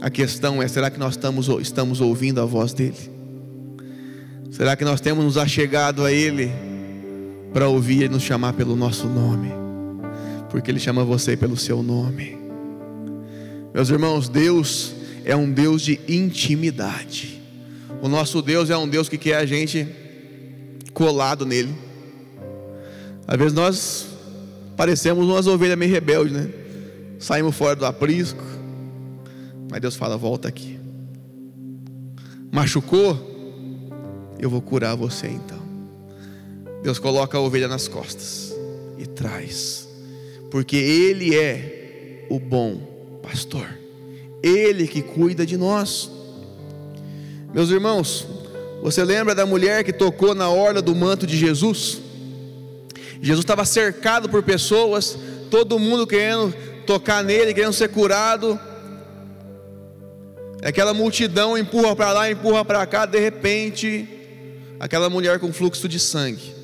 A 0.00 0.10
questão 0.10 0.60
é: 0.60 0.66
será 0.66 0.90
que 0.90 0.98
nós 0.98 1.14
estamos, 1.14 1.48
estamos 1.60 2.00
ouvindo 2.00 2.40
a 2.40 2.44
voz 2.44 2.72
dEle? 2.72 3.14
Será 4.50 4.74
que 4.74 4.84
nós 4.84 5.00
temos 5.00 5.24
nos 5.24 5.36
achegado 5.36 6.04
a 6.04 6.12
Ele 6.12 6.50
para 7.52 7.68
ouvir 7.68 8.02
e 8.02 8.08
nos 8.08 8.22
chamar 8.22 8.54
pelo 8.54 8.74
nosso 8.74 9.06
nome? 9.06 9.50
Porque 10.50 10.70
Ele 10.70 10.80
chama 10.80 11.04
você 11.04 11.36
pelo 11.36 11.56
seu 11.56 11.82
nome. 11.82 12.36
Meus 13.72 13.88
irmãos, 13.90 14.28
Deus 14.28 14.94
é 15.24 15.36
um 15.36 15.50
Deus 15.50 15.82
de 15.82 16.00
intimidade. 16.08 17.40
O 18.02 18.08
nosso 18.08 18.42
Deus 18.42 18.68
é 18.68 18.76
um 18.76 18.88
Deus 18.88 19.08
que 19.08 19.18
quer 19.18 19.36
a 19.36 19.46
gente 19.46 19.86
colado 20.92 21.46
nele. 21.46 21.74
Às 23.28 23.38
vezes 23.38 23.52
nós 23.52 24.15
parecemos 24.76 25.26
umas 25.26 25.46
ovelhas 25.46 25.78
meio 25.78 25.90
rebeldes, 25.90 26.32
né? 26.32 26.50
Saímos 27.18 27.56
fora 27.56 27.74
do 27.74 27.86
aprisco, 27.86 28.42
mas 29.70 29.80
Deus 29.80 29.96
fala: 29.96 30.16
volta 30.16 30.48
aqui. 30.48 30.78
Machucou? 32.52 33.34
Eu 34.38 34.50
vou 34.50 34.60
curar 34.60 34.94
você 34.94 35.28
então. 35.28 35.58
Deus 36.82 36.98
coloca 36.98 37.36
a 37.36 37.40
ovelha 37.40 37.66
nas 37.66 37.88
costas 37.88 38.54
e 38.98 39.06
traz, 39.06 39.88
porque 40.50 40.76
Ele 40.76 41.34
é 41.34 42.26
o 42.30 42.38
bom 42.38 42.76
pastor, 43.22 43.66
Ele 44.42 44.86
que 44.86 45.02
cuida 45.02 45.44
de 45.46 45.56
nós. 45.56 46.10
Meus 47.52 47.70
irmãos, 47.70 48.26
você 48.82 49.02
lembra 49.02 49.34
da 49.34 49.46
mulher 49.46 49.82
que 49.82 49.92
tocou 49.92 50.34
na 50.34 50.48
orla 50.48 50.82
do 50.82 50.94
manto 50.94 51.26
de 51.26 51.36
Jesus? 51.36 52.05
Jesus 53.26 53.42
estava 53.42 53.64
cercado 53.64 54.28
por 54.28 54.40
pessoas, 54.40 55.18
todo 55.50 55.80
mundo 55.80 56.06
querendo 56.06 56.54
tocar 56.86 57.24
nele, 57.24 57.52
querendo 57.52 57.72
ser 57.72 57.88
curado. 57.88 58.56
Aquela 60.62 60.94
multidão 60.94 61.58
empurra 61.58 61.96
para 61.96 62.12
lá, 62.12 62.30
empurra 62.30 62.64
para 62.64 62.86
cá, 62.86 63.04
de 63.04 63.18
repente, 63.18 64.08
aquela 64.78 65.10
mulher 65.10 65.40
com 65.40 65.52
fluxo 65.52 65.88
de 65.88 65.98
sangue, 65.98 66.54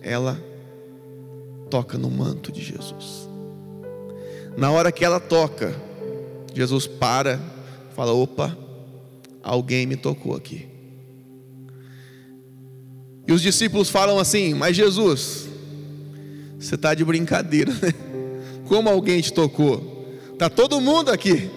ela 0.00 0.42
toca 1.68 1.98
no 1.98 2.10
manto 2.10 2.50
de 2.50 2.62
Jesus. 2.62 3.28
Na 4.56 4.70
hora 4.70 4.90
que 4.90 5.04
ela 5.04 5.20
toca, 5.20 5.74
Jesus 6.54 6.86
para, 6.86 7.38
fala: 7.94 8.14
opa, 8.14 8.56
alguém 9.42 9.84
me 9.84 9.96
tocou 9.96 10.34
aqui. 10.34 10.66
E 13.28 13.32
os 13.34 13.42
discípulos 13.42 13.90
falam 13.90 14.18
assim: 14.18 14.54
Mas 14.54 14.74
Jesus, 14.74 15.49
você 16.60 16.74
está 16.74 16.92
de 16.94 17.04
brincadeira, 17.04 17.72
né? 17.72 17.94
Como 18.68 18.88
alguém 18.88 19.20
te 19.20 19.32
tocou? 19.32 20.06
Está 20.32 20.48
todo 20.48 20.80
mundo 20.80 21.10
aqui 21.10 21.50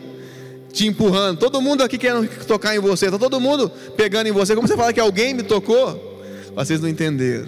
te 0.72 0.88
empurrando, 0.88 1.38
todo 1.38 1.62
mundo 1.62 1.84
aqui 1.84 2.00
querendo 2.00 2.28
tocar 2.48 2.76
em 2.76 2.80
você, 2.80 3.06
está 3.06 3.20
todo 3.20 3.40
mundo 3.40 3.72
pegando 3.96 4.28
em 4.28 4.32
você. 4.32 4.56
Como 4.56 4.68
você 4.68 4.76
fala 4.76 4.92
que 4.92 5.00
alguém 5.00 5.34
me 5.34 5.44
tocou? 5.44 6.22
Vocês 6.56 6.82
não 6.82 6.90
entenderam. 6.90 7.48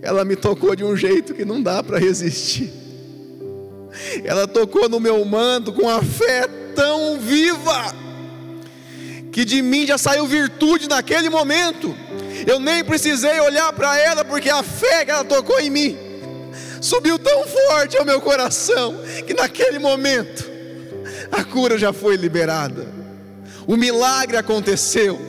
Ela 0.00 0.24
me 0.24 0.34
tocou 0.34 0.74
de 0.74 0.82
um 0.82 0.96
jeito 0.96 1.32
que 1.32 1.44
não 1.44 1.62
dá 1.62 1.82
para 1.82 1.98
resistir. 1.98 2.72
Ela 4.24 4.48
tocou 4.48 4.88
no 4.88 4.98
meu 4.98 5.24
manto 5.24 5.72
com 5.72 5.88
a 5.88 6.02
fé 6.02 6.48
tão 6.74 7.20
viva, 7.20 7.94
que 9.30 9.44
de 9.44 9.62
mim 9.62 9.86
já 9.86 9.96
saiu 9.96 10.26
virtude 10.26 10.88
naquele 10.88 11.28
momento. 11.28 11.94
Eu 12.46 12.58
nem 12.58 12.84
precisei 12.84 13.40
olhar 13.40 13.72
para 13.72 13.98
ela, 13.98 14.24
porque 14.24 14.50
a 14.50 14.62
fé 14.62 15.04
que 15.04 15.10
ela 15.10 15.24
tocou 15.24 15.60
em 15.60 15.70
mim 15.70 15.98
subiu 16.80 17.18
tão 17.18 17.46
forte 17.46 17.96
ao 17.96 18.04
meu 18.04 18.20
coração, 18.20 18.96
que 19.26 19.34
naquele 19.34 19.78
momento 19.78 20.50
a 21.30 21.44
cura 21.44 21.78
já 21.78 21.92
foi 21.92 22.16
liberada, 22.16 22.86
o 23.66 23.76
milagre 23.76 24.36
aconteceu. 24.36 25.20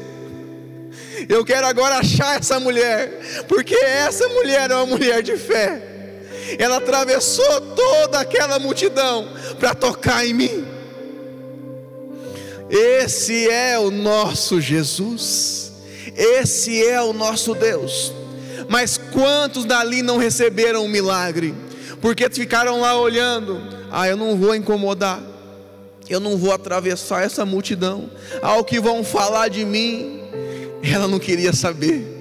Eu 1.30 1.46
quero 1.46 1.68
agora 1.68 1.98
achar 1.98 2.40
essa 2.40 2.60
mulher, 2.60 3.46
porque 3.48 3.76
essa 3.76 4.28
mulher 4.30 4.72
é 4.72 4.76
uma 4.76 4.86
mulher 4.86 5.22
de 5.22 5.38
fé 5.38 5.94
ela 6.58 6.78
atravessou 6.78 7.62
toda 7.76 8.20
aquela 8.20 8.60
multidão 8.60 9.28
para 9.60 9.74
tocar 9.74 10.26
em 10.26 10.34
mim. 10.34 10.68
Esse 12.70 13.50
é 13.50 13.78
o 13.78 13.92
nosso 13.92 14.60
Jesus, 14.60 15.63
esse 16.16 16.86
é 16.86 17.02
o 17.02 17.14
nosso 17.14 17.54
Deus. 17.54 18.14
Mas 18.70 18.98
quantos 18.98 19.66
dali 19.66 20.02
não 20.02 20.18
receberam 20.18 20.86
o 20.86 20.90
milagre? 20.90 21.54
Porque 22.02 22.30
ficaram 22.30 22.82
lá 22.82 23.00
olhando, 23.00 23.62
ah, 23.92 24.08
eu 24.08 24.18
não 24.18 24.38
vou 24.38 24.56
incomodar, 24.56 25.22
eu 26.10 26.20
não 26.20 26.38
vou 26.38 26.52
atravessar 26.52 27.24
essa 27.24 27.46
multidão, 27.46 28.10
ah, 28.42 28.58
o 28.58 28.64
que 28.64 28.80
vão 28.80 29.04
falar 29.04 29.48
de 29.48 29.64
mim? 29.64 30.22
Ela 30.84 31.08
não 31.08 31.20
queria 31.20 31.54
saber. 31.54 32.14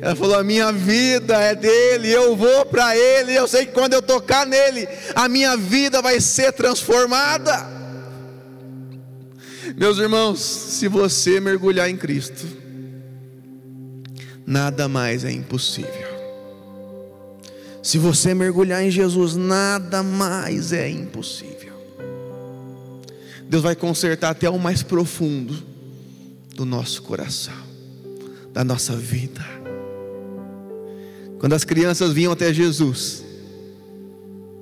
Ela 0.00 0.16
falou: 0.16 0.38
A 0.38 0.44
minha 0.44 0.72
vida 0.72 1.38
é 1.38 1.54
dele, 1.54 2.10
eu 2.10 2.34
vou 2.34 2.64
para 2.66 2.96
ele. 2.96 3.34
Eu 3.34 3.46
sei 3.46 3.66
que 3.66 3.72
quando 3.72 3.92
eu 3.92 4.02
tocar 4.02 4.46
nele, 4.46 4.88
a 5.14 5.28
minha 5.28 5.56
vida 5.56 6.00
vai 6.00 6.20
ser 6.20 6.52
transformada. 6.52 7.74
Meus 9.76 9.98
irmãos, 9.98 10.40
se 10.40 10.88
você 10.88 11.40
mergulhar 11.40 11.88
em 11.88 11.96
Cristo, 11.96 12.46
nada 14.46 14.88
mais 14.88 15.24
é 15.24 15.32
impossível. 15.32 16.14
Se 17.82 17.98
você 17.98 18.32
mergulhar 18.32 18.82
em 18.82 18.90
Jesus, 18.90 19.36
nada 19.36 20.02
mais 20.02 20.72
é 20.72 20.88
impossível. 20.88 21.74
Deus 23.48 23.62
vai 23.62 23.76
consertar 23.76 24.30
até 24.30 24.48
o 24.48 24.58
mais 24.58 24.82
profundo 24.82 25.54
do 26.54 26.64
nosso 26.64 27.02
coração, 27.02 27.54
da 28.52 28.64
nossa 28.64 28.96
vida. 28.96 29.44
Quando 31.38 31.52
as 31.52 31.64
crianças 31.64 32.12
vinham 32.12 32.32
até 32.32 32.54
Jesus, 32.54 33.22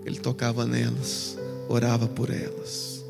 ele 0.04 0.18
tocava 0.18 0.66
nelas, 0.66 1.38
orava 1.68 2.08
por 2.08 2.28
elas. 2.28 3.04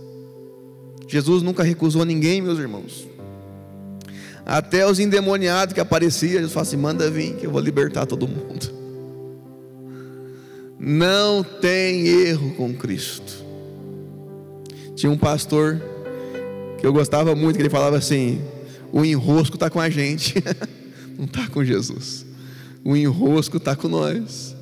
Jesus 1.08 1.42
nunca 1.42 1.62
recusou 1.62 2.04
ninguém, 2.04 2.42
meus 2.42 2.58
irmãos. 2.58 3.06
Até 4.44 4.86
os 4.86 4.98
endemoniados 4.98 5.72
que 5.72 5.80
apareciam, 5.80 6.34
Jesus 6.34 6.52
falou 6.52 6.66
assim: 6.66 6.76
manda 6.76 7.10
vir, 7.10 7.34
que 7.36 7.46
eu 7.46 7.50
vou 7.50 7.60
libertar 7.60 8.06
todo 8.06 8.26
mundo. 8.26 8.82
Não 10.78 11.44
tem 11.44 12.06
erro 12.06 12.54
com 12.54 12.74
Cristo. 12.74 13.32
Tinha 14.96 15.10
um 15.10 15.18
pastor 15.18 15.80
que 16.78 16.86
eu 16.86 16.92
gostava 16.92 17.34
muito, 17.34 17.56
que 17.56 17.62
ele 17.62 17.70
falava 17.70 17.96
assim: 17.96 18.40
o 18.92 19.04
enrosco 19.04 19.56
está 19.56 19.70
com 19.70 19.80
a 19.80 19.88
gente, 19.88 20.34
não 21.16 21.26
está 21.26 21.46
com 21.48 21.64
Jesus 21.64 22.32
o 22.84 22.96
enrosco 22.96 23.56
está 23.56 23.76
com 23.76 23.88
nós. 23.88 24.56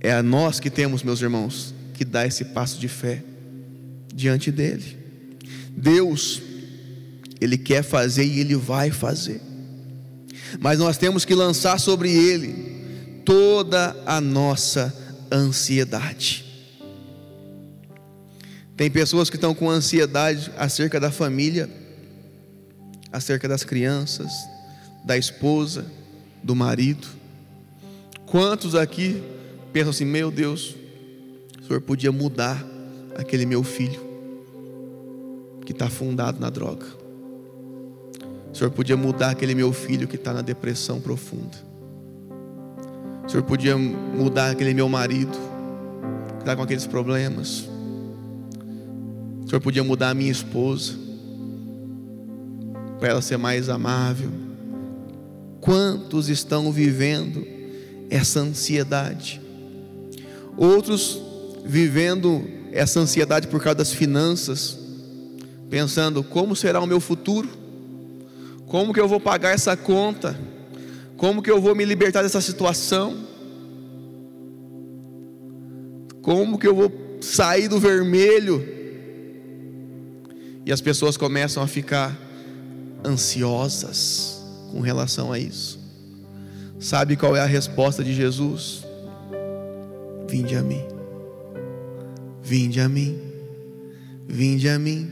É 0.00 0.12
a 0.12 0.22
nós 0.22 0.58
que 0.58 0.70
temos, 0.70 1.02
meus 1.02 1.20
irmãos, 1.22 1.74
que 1.94 2.04
dar 2.04 2.26
esse 2.26 2.46
passo 2.46 2.80
de 2.80 2.88
fé 2.88 3.22
diante 4.12 4.50
dele. 4.50 4.98
Deus, 5.76 6.42
Ele 7.42 7.58
quer 7.58 7.82
fazer 7.82 8.24
e 8.24 8.40
Ele 8.40 8.54
vai 8.54 8.90
fazer, 8.90 9.40
mas 10.60 10.78
nós 10.78 10.96
temos 10.96 11.24
que 11.24 11.34
lançar 11.34 11.78
sobre 11.78 12.10
Ele 12.10 13.22
toda 13.24 13.96
a 14.06 14.20
nossa 14.20 14.94
ansiedade. 15.30 16.44
Tem 18.76 18.90
pessoas 18.90 19.30
que 19.30 19.36
estão 19.36 19.54
com 19.54 19.70
ansiedade 19.70 20.50
acerca 20.56 20.98
da 20.98 21.10
família, 21.10 21.68
acerca 23.12 23.46
das 23.46 23.64
crianças, 23.64 24.32
da 25.04 25.16
esposa, 25.16 25.86
do 26.42 26.54
marido. 26.54 27.06
Quantos 28.26 28.74
aqui 28.74 29.22
pensam 29.72 29.90
assim: 29.90 30.04
meu 30.04 30.30
Deus, 30.30 30.74
o 31.60 31.66
Senhor 31.66 31.80
podia 31.82 32.10
mudar 32.10 32.66
aquele 33.16 33.46
meu 33.46 33.62
filho 33.62 34.00
que 35.64 35.72
está 35.72 35.86
afundado 35.86 36.40
na 36.40 36.50
droga. 36.50 37.01
Senhor 38.62 38.70
podia 38.70 38.96
mudar 38.96 39.30
aquele 39.30 39.56
meu 39.56 39.72
filho 39.72 40.06
que 40.06 40.14
está 40.14 40.32
na 40.32 40.40
depressão 40.40 41.00
profunda. 41.00 41.56
O 43.26 43.28
Senhor 43.28 43.42
podia 43.42 43.76
mudar 43.76 44.52
aquele 44.52 44.72
meu 44.72 44.88
marido 44.88 45.36
que 46.36 46.38
está 46.40 46.54
com 46.54 46.62
aqueles 46.62 46.86
problemas. 46.86 47.68
O 49.44 49.48
Senhor 49.48 49.60
podia 49.60 49.82
mudar 49.82 50.10
a 50.10 50.14
minha 50.14 50.30
esposa 50.30 50.92
para 53.00 53.08
ela 53.08 53.20
ser 53.20 53.36
mais 53.36 53.68
amável, 53.68 54.30
Quantos 55.60 56.28
estão 56.28 56.72
vivendo 56.72 57.46
essa 58.10 58.40
ansiedade? 58.40 59.40
Outros 60.56 61.20
vivendo 61.64 62.44
essa 62.72 62.98
ansiedade 62.98 63.46
por 63.46 63.62
causa 63.62 63.76
das 63.76 63.92
finanças, 63.92 64.76
pensando: 65.70 66.24
como 66.24 66.56
será 66.56 66.80
o 66.80 66.86
meu 66.86 66.98
futuro? 66.98 67.61
Como 68.72 68.94
que 68.94 69.00
eu 69.00 69.06
vou 69.06 69.20
pagar 69.20 69.50
essa 69.50 69.76
conta? 69.76 70.34
Como 71.18 71.42
que 71.42 71.50
eu 71.50 71.60
vou 71.60 71.74
me 71.74 71.84
libertar 71.84 72.22
dessa 72.22 72.40
situação? 72.40 73.14
Como 76.22 76.58
que 76.58 76.66
eu 76.66 76.74
vou 76.74 76.90
sair 77.20 77.68
do 77.68 77.78
vermelho? 77.78 78.66
E 80.64 80.72
as 80.72 80.80
pessoas 80.80 81.18
começam 81.18 81.62
a 81.62 81.66
ficar 81.66 82.18
ansiosas 83.04 84.42
com 84.70 84.80
relação 84.80 85.30
a 85.30 85.38
isso. 85.38 85.78
Sabe 86.80 87.14
qual 87.14 87.36
é 87.36 87.40
a 87.40 87.46
resposta 87.46 88.02
de 88.02 88.14
Jesus? 88.14 88.86
Vinde 90.26 90.56
a 90.56 90.62
mim, 90.62 90.82
vinde 92.42 92.80
a 92.80 92.88
mim, 92.88 93.20
vinde 94.26 94.66
a 94.66 94.78
mim, 94.78 95.10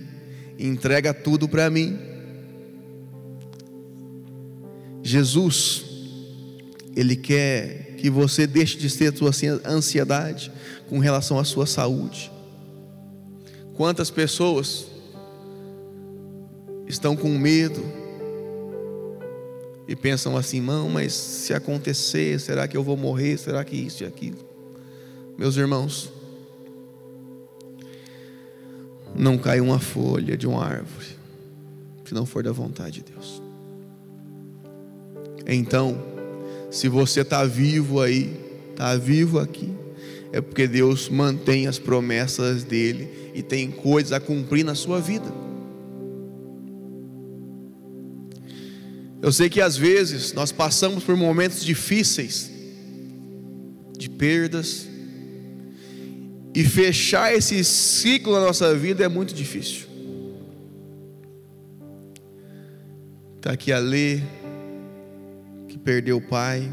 entrega 0.58 1.12
tudo 1.12 1.46
para 1.46 1.68
mim. 1.68 2.09
Jesus, 5.10 5.84
Ele 6.94 7.16
quer 7.16 7.96
que 7.98 8.08
você 8.08 8.46
deixe 8.46 8.78
de 8.78 8.88
ter 8.96 9.14
sua 9.16 9.32
ansiedade 9.66 10.50
com 10.88 10.98
relação 10.98 11.38
à 11.38 11.44
sua 11.44 11.66
saúde. 11.66 12.30
Quantas 13.74 14.10
pessoas 14.10 14.86
estão 16.86 17.16
com 17.16 17.28
medo 17.36 17.82
e 19.88 19.96
pensam 19.96 20.36
assim, 20.36 20.60
não, 20.60 20.88
mas 20.88 21.12
se 21.12 21.52
acontecer, 21.52 22.38
será 22.38 22.68
que 22.68 22.76
eu 22.76 22.82
vou 22.82 22.96
morrer? 22.96 23.36
Será 23.36 23.64
que 23.64 23.76
isso 23.76 24.04
e 24.04 24.06
aquilo? 24.06 24.38
Meus 25.36 25.56
irmãos, 25.56 26.12
não 29.14 29.36
cai 29.36 29.60
uma 29.60 29.80
folha 29.80 30.36
de 30.36 30.46
uma 30.46 30.64
árvore, 30.64 31.06
se 32.04 32.14
não 32.14 32.24
for 32.24 32.44
da 32.44 32.52
vontade 32.52 33.02
de 33.02 33.12
Deus. 33.12 33.49
Então, 35.52 36.00
se 36.70 36.88
você 36.88 37.22
está 37.22 37.44
vivo 37.44 38.00
aí, 38.00 38.30
está 38.70 38.96
vivo 38.96 39.40
aqui, 39.40 39.68
é 40.32 40.40
porque 40.40 40.68
Deus 40.68 41.08
mantém 41.08 41.66
as 41.66 41.76
promessas 41.76 42.62
dele 42.62 43.08
e 43.34 43.42
tem 43.42 43.68
coisas 43.68 44.12
a 44.12 44.20
cumprir 44.20 44.64
na 44.64 44.76
sua 44.76 45.00
vida. 45.00 45.26
Eu 49.20 49.32
sei 49.32 49.50
que 49.50 49.60
às 49.60 49.76
vezes 49.76 50.32
nós 50.32 50.52
passamos 50.52 51.02
por 51.02 51.16
momentos 51.16 51.64
difíceis, 51.64 52.48
de 53.98 54.08
perdas, 54.08 54.86
e 56.54 56.62
fechar 56.62 57.34
esse 57.34 57.64
ciclo 57.64 58.34
na 58.34 58.40
nossa 58.40 58.72
vida 58.74 59.04
é 59.04 59.08
muito 59.08 59.34
difícil. 59.34 59.88
Está 63.36 63.50
aqui 63.50 63.72
a 63.72 63.80
que 63.80 64.39
perdeu 65.84 66.18
o 66.18 66.20
pai, 66.20 66.70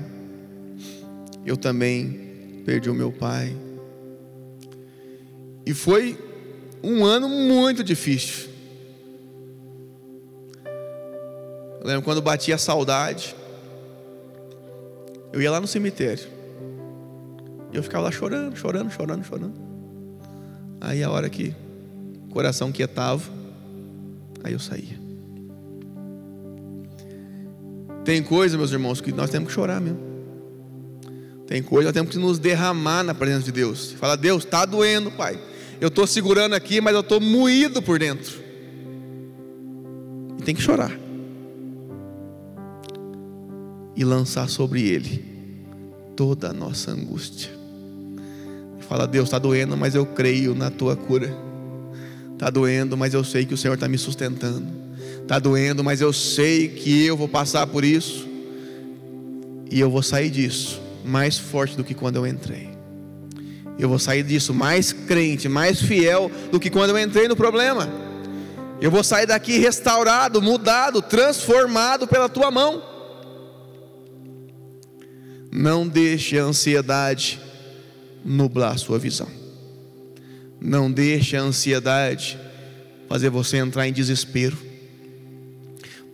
eu 1.45 1.55
também 1.57 2.61
perdi 2.65 2.89
o 2.89 2.93
meu 2.93 3.11
pai, 3.11 3.55
e 5.67 5.73
foi 5.73 6.17
um 6.81 7.03
ano 7.03 7.27
muito 7.27 7.83
difícil. 7.83 8.49
Eu 11.81 11.85
lembro 11.85 12.03
quando 12.03 12.21
batia 12.21 12.55
a 12.55 12.57
saudade, 12.57 13.35
eu 15.33 15.41
ia 15.41 15.51
lá 15.51 15.59
no 15.59 15.67
cemitério. 15.67 16.25
E 17.73 17.75
eu 17.75 17.83
ficava 17.83 18.05
lá 18.05 18.11
chorando, 18.11 18.55
chorando, 18.55 18.89
chorando, 18.91 19.25
chorando. 19.25 19.53
Aí 20.79 21.03
a 21.03 21.11
hora 21.11 21.29
que 21.29 21.53
o 22.29 22.33
coração 22.33 22.71
quietava, 22.71 23.29
aí 24.43 24.53
eu 24.53 24.59
saía. 24.59 25.06
Tem 28.07 28.23
coisa, 28.23 28.57
meus 28.57 28.71
irmãos, 28.71 29.01
que 29.01 29.11
nós 29.11 29.29
temos 29.29 29.49
que 29.49 29.53
chorar 29.53 29.81
mesmo. 29.81 29.99
Tem 31.45 31.61
coisa 31.61 31.89
nós 31.89 31.93
temos 31.93 32.09
que 32.09 32.17
nos 32.17 32.39
derramar 32.39 33.03
na 33.03 33.13
presença 33.13 33.43
de 33.43 33.51
Deus. 33.51 33.91
Fala, 33.91 34.15
Deus, 34.15 34.45
está 34.45 34.63
doendo, 34.63 35.11
Pai. 35.11 35.37
Eu 35.81 35.89
estou 35.89 36.07
segurando 36.07 36.53
aqui, 36.53 36.79
mas 36.79 36.93
eu 36.93 37.01
estou 37.01 37.19
moído 37.19 37.81
por 37.81 37.99
dentro. 37.99 38.39
E 40.39 40.41
tem 40.41 40.55
que 40.55 40.61
chorar 40.61 40.97
e 43.93 44.05
lançar 44.05 44.47
sobre 44.47 44.83
Ele 44.83 45.25
toda 46.15 46.51
a 46.51 46.53
nossa 46.53 46.91
angústia. 46.91 47.51
Fala, 48.87 49.05
Deus, 49.05 49.25
está 49.25 49.37
doendo, 49.37 49.75
mas 49.75 49.95
eu 49.95 50.05
creio 50.05 50.55
na 50.55 50.71
tua 50.71 50.95
cura. 50.95 51.37
Está 52.31 52.49
doendo, 52.49 52.95
mas 52.95 53.13
eu 53.13 53.25
sei 53.25 53.45
que 53.45 53.53
o 53.53 53.57
Senhor 53.57 53.73
está 53.73 53.89
me 53.89 53.97
sustentando. 53.97 54.86
Está 55.27 55.39
doendo, 55.39 55.83
mas 55.83 55.99
eu 55.99 56.13
sei 56.13 56.69
que 56.69 57.05
eu 57.05 57.17
vou 57.17 57.27
passar 57.27 57.67
por 57.67 57.83
isso. 57.83 58.25
E 59.69 59.77
eu 59.77 59.91
vou 59.91 60.01
sair 60.01 60.29
disso 60.29 60.81
mais 61.03 61.37
forte 61.37 61.75
do 61.75 61.83
que 61.83 61.93
quando 61.93 62.15
eu 62.15 62.25
entrei. 62.25 62.69
Eu 63.77 63.89
vou 63.89 63.99
sair 63.99 64.23
disso 64.23 64.53
mais 64.53 64.93
crente, 64.93 65.49
mais 65.49 65.81
fiel 65.81 66.31
do 66.49 66.61
que 66.61 66.69
quando 66.69 66.91
eu 66.91 66.97
entrei 66.97 67.27
no 67.27 67.35
problema. 67.35 67.89
Eu 68.79 68.89
vou 68.89 69.03
sair 69.03 69.25
daqui 69.25 69.57
restaurado, 69.57 70.41
mudado, 70.41 71.01
transformado 71.01 72.07
pela 72.07 72.29
tua 72.29 72.49
mão. 72.49 72.81
Não 75.51 75.85
deixe 75.85 76.39
a 76.39 76.43
ansiedade 76.43 77.37
nublar 78.23 78.75
a 78.75 78.77
sua 78.77 78.97
visão. 78.97 79.27
Não 80.57 80.89
deixe 80.89 81.35
a 81.35 81.41
ansiedade 81.41 82.39
fazer 83.09 83.29
você 83.29 83.57
entrar 83.57 83.89
em 83.89 83.91
desespero. 83.91 84.66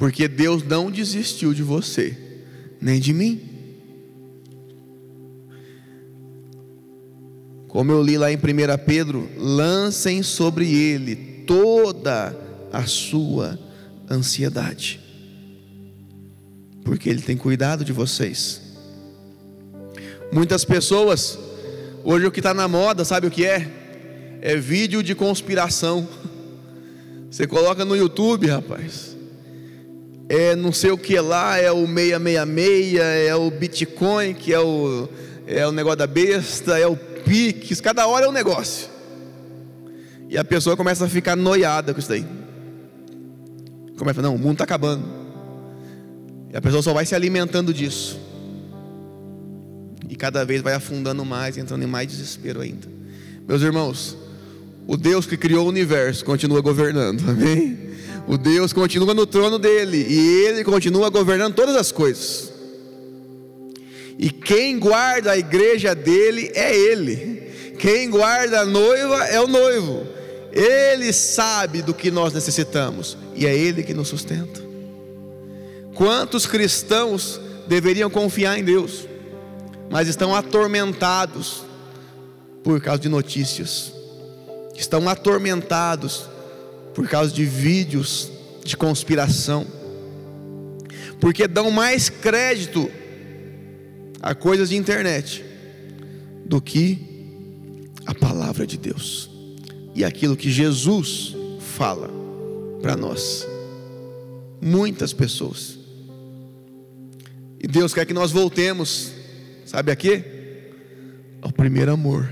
Porque 0.04 0.28
Deus 0.28 0.64
não 0.64 0.92
desistiu 0.92 1.54
de 1.54 1.64
você, 1.64 2.18
nem 2.82 3.00
de 3.00 3.14
mim. 3.14 3.42
Como 7.70 7.90
eu 7.90 8.04
li 8.04 8.18
lá 8.18 8.30
em 8.30 8.36
1 8.36 8.40
Pedro, 8.86 9.30
lancem 9.38 10.22
sobre 10.22 10.70
ele 10.70 11.16
toda 11.48 12.38
a 12.70 12.86
sua 12.86 13.58
ansiedade, 14.12 15.00
porque 16.84 17.08
ele 17.10 17.22
tem 17.22 17.38
cuidado 17.38 17.86
de 17.86 17.94
vocês. 17.94 18.62
Muitas 20.34 20.66
pessoas, 20.66 21.40
hoje 22.04 22.26
o 22.26 22.32
que 22.32 22.42
está 22.42 22.54
na 22.54 22.68
moda, 22.68 23.06
sabe 23.06 23.28
o 23.28 23.32
que 23.32 23.46
é? 23.46 23.72
É 24.42 24.58
vídeo 24.58 25.02
de 25.02 25.16
conspiração. 25.16 26.06
Você 27.32 27.48
coloca 27.48 27.86
no 27.86 27.96
YouTube, 27.96 28.48
rapaz. 28.48 29.13
É 30.30 30.56
não 30.56 30.72
sei 30.72 30.92
o 30.92 30.98
que 30.98 31.20
lá, 31.20 31.58
é 31.58 31.72
o 31.72 31.86
666, 31.86 32.96
é 33.28 33.36
o 33.36 33.52
Bitcoin, 33.52 34.34
que 34.34 34.54
é 34.54 34.60
o, 34.60 35.10
é 35.46 35.68
o 35.68 35.72
negócio 35.72 36.00
da 36.00 36.08
besta, 36.08 36.78
é 36.78 36.88
o 36.88 36.96
Pix, 36.96 37.82
cada 37.82 38.08
hora 38.08 38.26
é 38.26 38.30
um 38.30 38.32
negócio. 38.32 38.90
E 40.30 40.38
a 40.38 40.44
pessoa 40.44 40.76
começa 40.76 41.06
a 41.06 41.10
ficar 41.10 41.36
noiada 41.36 41.94
com 41.94 42.00
isso 42.00 42.10
daí. 42.10 42.26
Começa 43.98 44.22
não, 44.22 44.36
o 44.36 44.40
mundo 44.40 44.54
está 44.54 44.64
acabando. 44.64 45.04
E 46.52 46.58
a 46.58 46.62
pessoa 46.62 46.82
só 46.82 46.94
vai 46.94 47.06
se 47.06 47.14
alimentando 47.14 47.74
disso. 47.74 48.20
E 50.10 50.16
cada 50.16 50.44
vez 50.44 50.62
vai 50.62 50.74
afundando 50.74 51.24
mais, 51.24 51.58
entrando 51.58 51.84
em 51.84 51.88
mais 51.88 52.08
desespero 52.08 52.62
ainda. 52.62 52.88
Meus 53.48 53.62
irmãos, 53.62 54.18
o 54.88 54.98
Deus 54.98 55.26
que 55.26 55.38
criou 55.38 55.66
o 55.66 55.70
universo 55.70 56.26
continua 56.26 56.62
governando, 56.62 57.24
amém? 57.30 57.93
O 58.28 58.38
Deus 58.38 58.72
continua 58.72 59.14
no 59.14 59.26
trono 59.26 59.60
dele 59.60 59.98
e 59.98 60.46
ele 60.46 60.64
continua 60.64 61.10
governando 61.10 61.56
todas 61.56 61.76
as 61.76 61.92
coisas. 61.92 62.54
E 64.18 64.30
quem 64.30 64.80
guarda 64.80 65.32
a 65.32 65.38
igreja 65.38 65.94
dele 65.94 66.52
é 66.54 66.76
ele. 66.76 67.44
Quem 67.78 68.10
guarda 68.10 68.62
a 68.62 68.66
noiva 68.66 69.26
é 69.26 69.42
o 69.42 69.48
noivo. 69.48 70.08
Ele 70.52 71.12
sabe 71.12 71.82
do 71.82 71.94
que 71.94 72.12
nós 72.12 72.34
necessitamos 72.34 73.18
e 73.36 73.46
é 73.46 73.56
ele 73.56 73.84
que 73.84 73.94
nos 73.94 74.08
sustenta. 74.08 74.62
Quantos 75.96 76.46
cristãos 76.46 77.42
deveriam 77.68 78.10
confiar 78.10 78.58
em 78.58 78.64
Deus, 78.64 79.08
mas 79.90 80.08
estão 80.08 80.36
atormentados 80.36 81.64
por 82.64 82.80
causa 82.82 83.02
de 83.02 83.10
notícias, 83.10 83.92
estão 84.76 85.10
atormentados 85.10 86.30
por 86.94 87.08
causa 87.08 87.34
de 87.34 87.46
vídeos 87.46 88.32
de 88.64 88.78
conspiração, 88.78 89.66
porque 91.20 91.48
dão 91.48 91.72
mais 91.72 92.10
crédito 92.10 92.90
a 94.22 94.34
coisas 94.34 94.70
de 94.70 94.78
internet 94.78 95.44
do 96.46 96.62
que 96.62 97.00
a 98.06 98.14
palavra 98.14 98.66
de 98.66 98.78
Deus 98.78 99.30
e 99.96 100.04
aquilo 100.04 100.38
que 100.38 100.50
Jesus 100.50 101.36
fala 101.60 102.10
para 102.82 102.96
nós. 102.96 103.48
Muitas 104.62 105.14
pessoas. 105.14 105.78
E 107.60 107.68
Deus 107.68 107.94
quer 107.94 108.06
que 108.06 108.14
nós 108.14 108.32
voltemos, 108.32 109.12
sabe 109.66 109.92
a 109.92 109.96
quê? 109.96 110.24
Ao 111.42 111.52
primeiro 111.52 111.92
amor. 111.92 112.32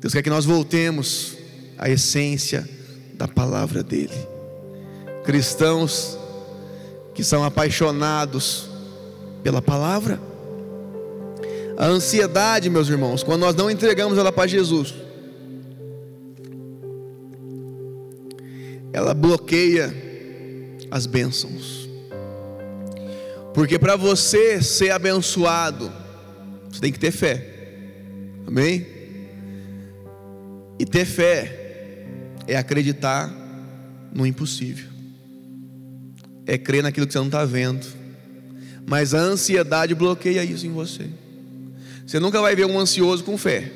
Deus 0.00 0.12
quer 0.12 0.22
que 0.22 0.30
nós 0.30 0.44
voltemos 0.44 1.36
à 1.78 1.88
essência 1.90 2.75
da 3.16 3.26
palavra 3.26 3.82
dele. 3.82 4.14
Cristãos 5.24 6.18
que 7.14 7.24
são 7.24 7.42
apaixonados 7.42 8.68
pela 9.42 9.60
palavra 9.60 10.20
a 11.76 11.86
ansiedade, 11.86 12.70
meus 12.70 12.88
irmãos, 12.88 13.22
quando 13.22 13.42
nós 13.42 13.54
não 13.54 13.70
entregamos 13.70 14.16
ela 14.16 14.32
para 14.32 14.46
Jesus, 14.46 14.94
ela 18.92 19.12
bloqueia 19.12 19.94
as 20.90 21.04
bênçãos. 21.04 21.86
Porque 23.52 23.78
para 23.78 23.94
você 23.94 24.62
ser 24.62 24.90
abençoado, 24.90 25.92
você 26.70 26.80
tem 26.80 26.92
que 26.92 26.98
ter 26.98 27.10
fé. 27.10 27.46
Amém? 28.46 28.86
E 30.78 30.86
ter 30.86 31.04
fé 31.04 31.65
é 32.46 32.56
acreditar 32.56 33.32
no 34.12 34.26
impossível. 34.26 34.88
É 36.46 36.56
crer 36.56 36.82
naquilo 36.82 37.06
que 37.06 37.12
você 37.12 37.18
não 37.18 37.26
está 37.26 37.44
vendo. 37.44 37.86
Mas 38.86 39.14
a 39.14 39.18
ansiedade 39.18 39.94
bloqueia 39.94 40.44
isso 40.44 40.66
em 40.66 40.72
você. 40.72 41.08
Você 42.06 42.20
nunca 42.20 42.40
vai 42.40 42.54
ver 42.54 42.66
um 42.66 42.78
ansioso 42.78 43.24
com 43.24 43.36
fé. 43.36 43.72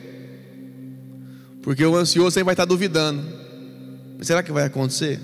Porque 1.63 1.85
o 1.85 1.97
ansioso 1.97 2.31
sempre 2.31 2.47
vai 2.47 2.55
estar 2.55 2.65
duvidando. 2.65 3.23
será 4.23 4.43
que 4.43 4.53
vai 4.53 4.65
acontecer? 4.65 5.19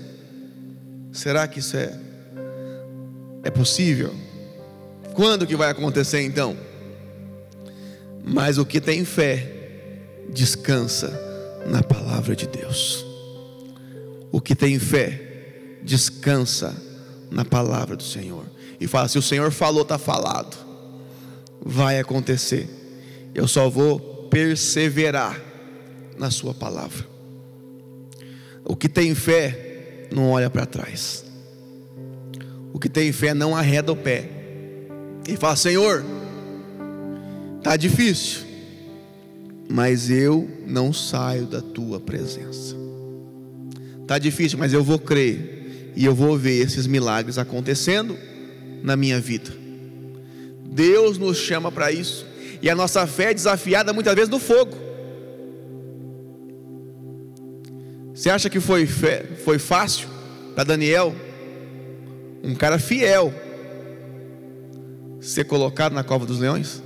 Será 1.11 1.47
que 1.47 1.59
isso 1.59 1.77
é 1.77 1.97
é 3.43 3.49
possível? 3.49 4.13
Quando 5.13 5.47
que 5.47 5.55
vai 5.55 5.71
acontecer 5.71 6.21
então? 6.21 6.55
Mas 8.23 8.57
o 8.57 8.65
que 8.65 8.81
tem 8.81 9.05
fé 9.05 9.53
descansa 10.33 11.17
na 11.65 11.81
palavra 11.81 12.35
de 12.35 12.45
Deus. 12.45 13.06
O 14.37 14.39
que 14.39 14.55
tem 14.55 14.77
fé 14.77 15.79
descansa 15.81 16.79
na 17.31 17.43
palavra 17.43 17.95
do 17.95 18.03
Senhor. 18.03 18.45
E 18.79 18.85
fala: 18.85 19.07
se 19.07 19.17
o 19.17 19.21
Senhor 19.21 19.49
falou, 19.49 19.81
está 19.81 19.97
falado. 19.97 20.55
Vai 21.59 21.97
acontecer 21.97 22.69
eu 23.33 23.47
só 23.47 23.67
vou 23.67 23.99
perseverar 24.29 25.41
na 26.19 26.29
Sua 26.29 26.53
palavra. 26.53 27.03
O 28.63 28.75
que 28.75 28.87
tem 28.87 29.15
fé 29.15 30.07
não 30.11 30.29
olha 30.29 30.51
para 30.51 30.67
trás. 30.67 31.25
O 32.71 32.77
que 32.77 32.89
tem 32.89 33.11
fé 33.11 33.33
não 33.33 33.55
arreda 33.55 33.91
o 33.91 33.95
pé. 33.95 34.29
E 35.27 35.35
fala: 35.35 35.55
Senhor, 35.55 36.05
está 37.57 37.75
difícil, 37.75 38.45
mas 39.67 40.11
eu 40.11 40.47
não 40.67 40.93
saio 40.93 41.47
da 41.47 41.59
tua 41.59 41.99
presença. 41.99 42.86
Está 44.07 44.17
difícil, 44.17 44.57
mas 44.57 44.71
eu 44.71 44.81
vou 44.81 44.97
crer 44.97 45.91
e 45.93 46.05
eu 46.05 46.15
vou 46.15 46.37
ver 46.37 46.61
esses 46.61 46.87
milagres 46.87 47.37
acontecendo 47.37 48.17
na 48.81 48.95
minha 48.95 49.19
vida. 49.19 49.51
Deus 50.63 51.17
nos 51.17 51.37
chama 51.37 51.69
para 51.69 51.91
isso. 51.91 52.25
E 52.61 52.69
a 52.69 52.75
nossa 52.75 53.05
fé 53.05 53.31
é 53.31 53.33
desafiada 53.33 53.91
muitas 53.91 54.15
vezes 54.15 54.29
no 54.29 54.39
fogo. 54.39 54.77
Você 58.15 58.29
acha 58.29 58.49
que 58.49 58.61
foi, 58.61 58.85
fé, 58.85 59.25
foi 59.43 59.59
fácil 59.59 60.07
para 60.55 60.63
Daniel, 60.63 61.13
um 62.41 62.55
cara 62.55 62.79
fiel, 62.79 63.33
ser 65.19 65.43
colocado 65.43 65.91
na 65.91 66.05
cova 66.05 66.25
dos 66.25 66.39
leões? 66.39 66.81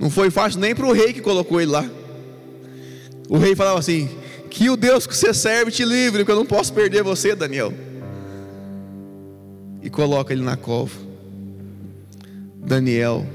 Não 0.00 0.10
foi 0.10 0.30
fácil 0.30 0.58
nem 0.58 0.74
para 0.74 0.84
o 0.84 0.92
rei 0.92 1.12
que 1.12 1.20
colocou 1.20 1.60
ele 1.60 1.70
lá. 1.70 1.88
O 3.28 3.38
rei 3.38 3.54
falava 3.54 3.78
assim: 3.78 4.10
Que 4.56 4.70
o 4.70 4.76
Deus 4.76 5.06
que 5.06 5.14
você 5.14 5.34
serve 5.34 5.70
te 5.70 5.84
livre, 5.84 6.20
porque 6.20 6.32
eu 6.32 6.36
não 6.36 6.46
posso 6.46 6.72
perder 6.72 7.02
você, 7.02 7.34
Daniel. 7.34 7.74
E 9.82 9.90
coloca 9.90 10.32
ele 10.32 10.42
na 10.42 10.56
cova. 10.56 10.98
Daniel 12.56 13.26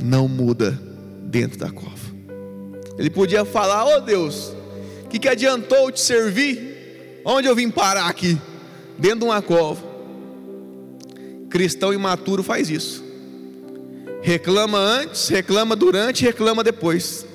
não 0.00 0.28
muda 0.28 0.80
dentro 1.24 1.58
da 1.58 1.68
cova. 1.68 1.98
Ele 2.96 3.10
podia 3.10 3.44
falar: 3.44 3.86
Oh 3.86 4.00
Deus, 4.00 4.54
o 5.04 5.08
que, 5.08 5.18
que 5.18 5.28
adiantou 5.28 5.90
te 5.90 6.00
servir? 6.00 7.20
Onde 7.24 7.48
eu 7.48 7.56
vim 7.56 7.72
parar 7.72 8.06
aqui? 8.06 8.38
Dentro 8.96 9.18
de 9.18 9.24
uma 9.24 9.42
cova. 9.42 9.82
Cristão 11.50 11.92
imaturo 11.92 12.44
faz 12.44 12.70
isso. 12.70 13.02
Reclama 14.22 14.78
antes, 14.78 15.26
reclama 15.26 15.74
durante, 15.74 16.24
reclama 16.24 16.62
depois. 16.62 17.26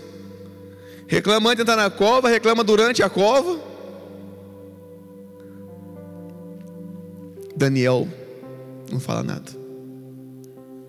Reclama 1.13 1.51
antes 1.51 1.57
de 1.57 1.71
entrar 1.71 1.75
na 1.75 1.91
cova, 1.91 2.27
reclama 2.27 2.63
durante 2.63 3.03
a 3.03 3.07
cova. 3.07 3.59
Daniel 7.55 8.07
não 8.91 8.99
fala 8.99 9.21
nada. 9.21 9.51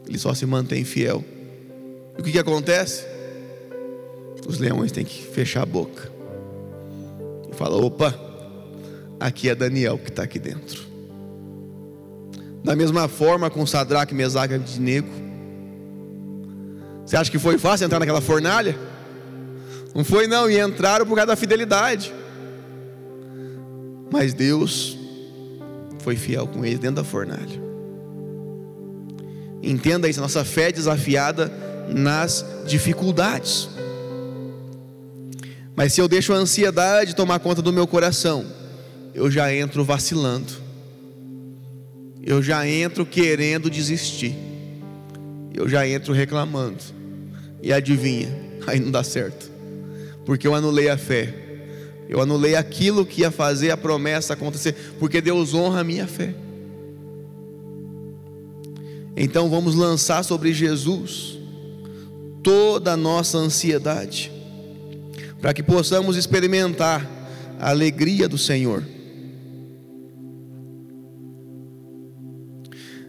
Ele 0.08 0.18
só 0.18 0.32
se 0.32 0.46
mantém 0.46 0.82
fiel. 0.82 1.22
E 2.16 2.22
o 2.22 2.24
que, 2.24 2.32
que 2.32 2.38
acontece? 2.38 3.04
Os 4.48 4.58
leões 4.58 4.92
têm 4.92 5.04
que 5.04 5.26
fechar 5.26 5.62
a 5.62 5.66
boca. 5.66 6.10
E 7.52 7.54
fala: 7.54 7.76
opa, 7.76 8.18
aqui 9.20 9.50
é 9.50 9.54
Daniel 9.54 9.98
que 9.98 10.08
está 10.08 10.22
aqui 10.22 10.38
dentro. 10.38 10.86
Da 12.64 12.74
mesma 12.74 13.08
forma 13.08 13.50
com 13.50 13.66
Sadraque, 13.66 14.14
Mesaque 14.14 14.54
e 14.54 14.56
Abednego. 14.56 15.08
Você 17.04 17.14
acha 17.14 17.30
que 17.30 17.38
foi 17.38 17.58
fácil 17.58 17.84
entrar 17.84 17.98
naquela 17.98 18.22
fornalha? 18.22 18.93
Não 19.94 20.04
foi 20.04 20.26
não, 20.26 20.50
e 20.50 20.58
entraram 20.58 21.06
por 21.06 21.14
causa 21.14 21.28
da 21.28 21.36
fidelidade. 21.36 22.12
Mas 24.10 24.34
Deus 24.34 24.98
foi 26.00 26.16
fiel 26.16 26.46
com 26.46 26.64
eles 26.64 26.78
dentro 26.78 26.96
da 26.96 27.04
fornalha. 27.04 27.62
Entenda 29.62 30.08
isso, 30.08 30.20
nossa 30.20 30.44
fé 30.44 30.68
é 30.68 30.72
desafiada 30.72 31.50
nas 31.88 32.44
dificuldades. 32.66 33.68
Mas 35.76 35.92
se 35.92 36.00
eu 36.00 36.08
deixo 36.08 36.32
a 36.32 36.36
ansiedade 36.36 37.16
tomar 37.16 37.38
conta 37.38 37.62
do 37.62 37.72
meu 37.72 37.86
coração, 37.86 38.44
eu 39.14 39.30
já 39.30 39.52
entro 39.54 39.84
vacilando 39.84 40.64
eu 42.26 42.42
já 42.42 42.66
entro 42.66 43.04
querendo 43.04 43.68
desistir. 43.68 44.34
Eu 45.52 45.68
já 45.68 45.86
entro 45.86 46.14
reclamando. 46.14 46.82
E 47.62 47.70
adivinha, 47.70 48.34
aí 48.66 48.80
não 48.80 48.90
dá 48.90 49.04
certo. 49.04 49.52
Porque 50.24 50.46
eu 50.46 50.54
anulei 50.54 50.88
a 50.88 50.96
fé. 50.96 51.34
Eu 52.08 52.20
anulei 52.20 52.54
aquilo 52.54 53.06
que 53.06 53.22
ia 53.22 53.30
fazer 53.30 53.70
a 53.70 53.76
promessa 53.76 54.34
acontecer, 54.34 54.74
porque 54.98 55.20
Deus 55.20 55.54
honra 55.54 55.80
a 55.80 55.84
minha 55.84 56.06
fé. 56.06 56.34
Então 59.16 59.48
vamos 59.48 59.74
lançar 59.74 60.22
sobre 60.22 60.52
Jesus 60.52 61.38
toda 62.42 62.92
a 62.92 62.96
nossa 62.96 63.38
ansiedade, 63.38 64.30
para 65.40 65.54
que 65.54 65.62
possamos 65.62 66.16
experimentar 66.16 67.08
a 67.58 67.70
alegria 67.70 68.28
do 68.28 68.36
Senhor. 68.36 68.82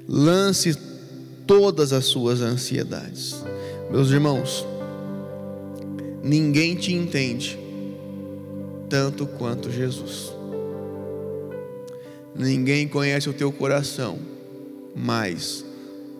lance 0.08 0.78
todas 1.48 1.94
as 1.94 2.06
suas 2.06 2.42
ansiedades. 2.42 3.36
Meus 3.92 4.10
irmãos, 4.12 4.66
ninguém 6.26 6.76
te 6.76 6.92
entende 6.92 7.56
tanto 8.90 9.28
quanto 9.28 9.72
Jesus. 9.72 10.34
Ninguém 12.36 12.88
conhece 12.88 13.30
o 13.30 13.34
teu 13.34 13.52
coração 13.52 14.18
mais 14.96 15.64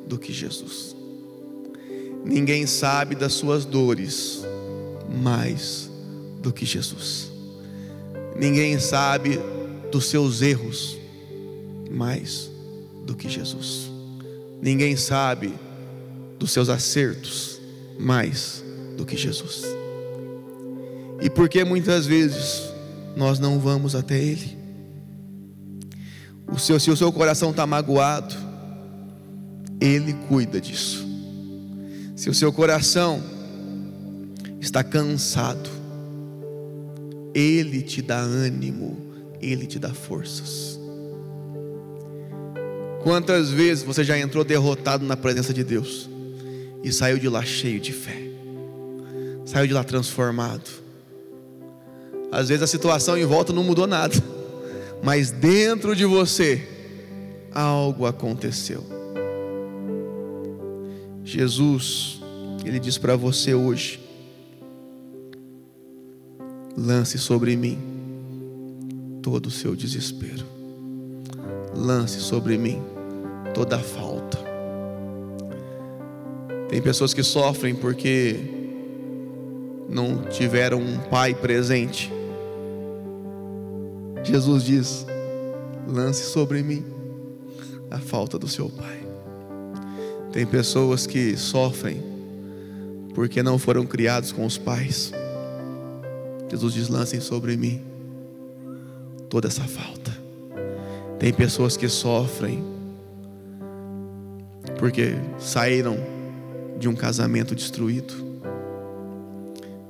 do 0.08 0.20
que 0.20 0.32
Jesus. 0.32 0.96
Ninguém 2.24 2.68
sabe 2.68 3.16
das 3.16 3.34
suas 3.34 3.66
dores 3.66 4.44
mais 5.10 5.90
do 6.40 6.54
que 6.54 6.66
Jesus. 6.66 7.32
Ninguém 8.40 8.80
sabe 8.80 9.40
dos 9.92 10.06
seus 10.06 10.44
erros 10.44 10.98
mais 11.90 12.52
do 13.06 13.16
que 13.16 13.28
Jesus. 13.28 13.90
Ninguém 14.62 14.96
sabe 14.96 15.52
dos 16.38 16.52
seus 16.52 16.70
acertos 16.70 17.60
mais 17.98 18.64
do 18.96 19.04
que 19.04 19.18
Jesus. 19.18 19.75
E 21.26 21.30
por 21.30 21.50
que 21.50 21.64
muitas 21.64 22.06
vezes 22.06 22.72
nós 23.16 23.40
não 23.40 23.58
vamos 23.58 23.96
até 23.96 24.16
Ele? 24.16 24.56
O 26.48 26.60
seu, 26.60 26.80
se 26.80 26.92
o 26.92 26.96
seu 26.96 27.12
coração 27.12 27.50
está 27.50 27.66
magoado, 27.66 28.36
Ele 29.82 30.14
cuida 30.30 30.62
disso. 30.62 31.04
Se 32.16 32.30
o 32.30 32.34
seu 32.34 32.54
coração 32.54 33.24
está 34.62 34.84
cansado, 34.84 35.68
Ele 37.34 37.82
te 37.82 38.04
dá 38.04 38.20
ânimo, 38.20 38.96
Ele 39.42 39.66
te 39.66 39.80
dá 39.80 39.92
forças. 39.92 40.80
Quantas 43.02 43.50
vezes 43.50 43.84
você 43.84 44.04
já 44.04 44.16
entrou 44.16 44.44
derrotado 44.44 45.04
na 45.04 45.18
presença 45.18 45.52
de 45.52 45.64
Deus 45.64 46.08
e 46.84 46.94
saiu 46.94 47.18
de 47.18 47.28
lá 47.28 47.44
cheio 47.44 47.80
de 47.80 47.94
fé, 47.94 48.30
saiu 49.44 49.66
de 49.66 49.74
lá 49.74 49.84
transformado? 49.84 50.85
Às 52.36 52.50
vezes 52.50 52.64
a 52.64 52.68
situação 52.68 53.18
em 53.18 53.24
volta 53.24 53.54
não 53.54 53.64
mudou 53.64 53.88
nada, 53.88 54.14
mas 55.02 55.32
dentro 55.32 55.96
de 55.96 56.04
você 56.04 56.68
algo 57.54 58.06
aconteceu. 58.06 58.84
Jesus, 61.24 62.20
Ele 62.66 62.78
diz 62.78 62.98
para 62.98 63.16
você 63.16 63.54
hoje: 63.54 64.02
lance 66.78 67.18
sobre 67.18 67.56
mim 67.56 67.80
todo 69.22 69.46
o 69.46 69.52
seu 69.52 69.74
desespero, 69.74 70.46
lance 71.74 72.20
sobre 72.20 72.58
mim 72.58 72.82
toda 73.54 73.80
falta. 73.80 74.38
Tem 76.68 76.82
pessoas 76.82 77.14
que 77.14 77.24
sofrem 77.24 77.74
porque 77.74 78.42
não 79.88 80.26
tiveram 80.26 80.82
um 80.82 81.00
pai 81.10 81.34
presente. 81.34 82.12
Jesus 84.26 84.64
diz: 84.64 85.06
lance 85.88 86.24
sobre 86.24 86.64
mim 86.64 86.84
a 87.92 88.00
falta 88.00 88.40
do 88.40 88.48
seu 88.48 88.70
pai. 88.70 89.06
Tem 90.32 90.46
pessoas 90.46 91.06
que 91.06 91.38
sofrem 91.38 92.04
porque 93.14 93.42
não 93.42 93.58
foram 93.58 93.86
criados 93.86 94.32
com 94.32 94.46
os 94.46 94.58
pais. 94.58 95.14
Jesus 96.50 96.74
diz: 96.74 96.90
lancem 96.90 97.22
sobre 97.22 97.56
mim 97.56 97.82
toda 99.30 99.48
essa 99.48 99.64
falta. 99.64 100.12
Tem 101.20 101.32
pessoas 101.32 101.78
que 101.78 101.88
sofrem 101.88 102.64
porque 104.80 105.14
saíram 105.40 105.98
de 106.80 106.90
um 106.90 106.96
casamento 106.96 107.56
destruído. 107.56 108.14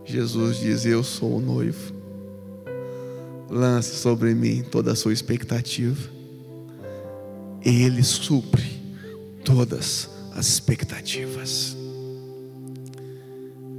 Jesus 0.04 0.58
diz: 0.58 0.86
Eu 0.86 1.04
sou 1.04 1.38
o 1.38 1.42
noivo. 1.42 1.95
Lance 3.56 3.96
sobre 3.96 4.36
mim 4.36 4.64
toda 4.64 4.92
a 4.92 4.96
sua 4.96 5.14
expectativa. 5.14 6.10
Ele 7.64 8.04
supre 8.04 8.66
todas 9.44 10.10
as 10.36 10.48
expectativas. 10.48 11.76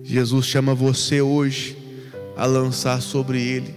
Jesus 0.02 0.46
chama 0.46 0.74
você 0.74 1.20
hoje 1.20 1.76
a 2.36 2.46
lançar 2.46 3.02
sobre 3.02 3.40
Ele 3.40 3.74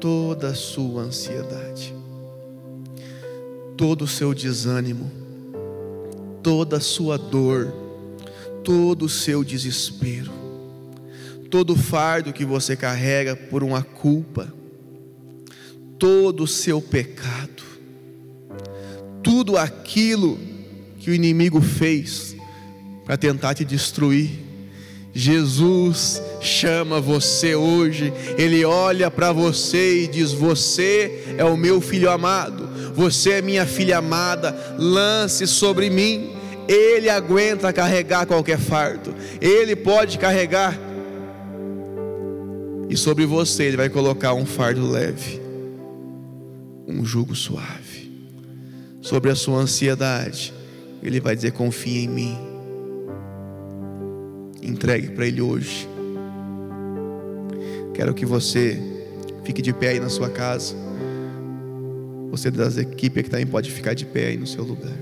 toda 0.00 0.48
a 0.48 0.54
sua 0.54 1.02
ansiedade, 1.02 1.92
todo 3.76 4.02
o 4.02 4.08
seu 4.08 4.32
desânimo 4.32 5.18
toda 6.42 6.78
a 6.78 6.80
sua 6.80 7.18
dor, 7.18 7.72
todo 8.64 9.04
o 9.04 9.08
seu 9.08 9.44
desespero, 9.44 10.32
todo 11.50 11.74
o 11.74 11.76
fardo 11.76 12.32
que 12.32 12.44
você 12.44 12.74
carrega 12.76 13.36
por 13.36 13.62
uma 13.62 13.82
culpa, 13.82 14.52
todo 15.98 16.44
o 16.44 16.48
seu 16.48 16.80
pecado, 16.80 17.62
tudo 19.22 19.56
aquilo 19.56 20.38
que 20.98 21.10
o 21.10 21.14
inimigo 21.14 21.60
fez 21.60 22.36
para 23.04 23.16
tentar 23.16 23.54
te 23.54 23.64
destruir. 23.64 24.46
Jesus 25.14 26.22
chama 26.40 27.00
você 27.00 27.54
hoje, 27.54 28.12
Ele 28.36 28.64
olha 28.64 29.10
para 29.10 29.32
você 29.32 30.04
e 30.04 30.06
diz: 30.06 30.32
Você 30.32 31.34
é 31.36 31.44
o 31.44 31.56
meu 31.56 31.80
filho 31.80 32.10
amado, 32.10 32.68
você 32.94 33.32
é 33.32 33.42
minha 33.42 33.66
filha 33.66 33.98
amada, 33.98 34.76
lance 34.78 35.46
sobre 35.46 35.90
mim. 35.90 36.34
Ele 36.68 37.08
aguenta 37.08 37.72
carregar 37.72 38.26
qualquer 38.26 38.58
fardo, 38.58 39.14
Ele 39.40 39.74
pode 39.74 40.18
carregar, 40.18 40.78
e 42.90 42.96
sobre 42.96 43.24
você 43.24 43.64
Ele 43.64 43.78
vai 43.78 43.88
colocar 43.88 44.34
um 44.34 44.44
fardo 44.44 44.88
leve, 44.88 45.40
um 46.88 47.04
jugo 47.04 47.34
suave, 47.36 48.10
sobre 49.02 49.30
a 49.30 49.34
sua 49.34 49.58
ansiedade, 49.58 50.54
Ele 51.02 51.20
vai 51.20 51.36
dizer: 51.36 51.52
confia 51.52 52.00
em 52.00 52.08
mim, 52.08 52.38
entregue 54.62 55.10
para 55.10 55.26
Ele 55.26 55.42
hoje. 55.42 55.86
Quero 57.92 58.14
que 58.14 58.24
você 58.24 58.80
fique 59.44 59.60
de 59.60 59.72
pé 59.72 59.88
aí 59.88 60.00
na 60.00 60.08
sua 60.08 60.30
casa. 60.30 60.74
Você 62.30 62.50
das 62.50 62.76
equipes 62.76 63.24
que 63.24 63.30
também 63.30 63.46
pode 63.46 63.70
ficar 63.70 63.94
de 63.94 64.06
pé 64.06 64.28
aí 64.28 64.36
no 64.36 64.46
seu 64.46 64.62
lugar. 64.62 64.96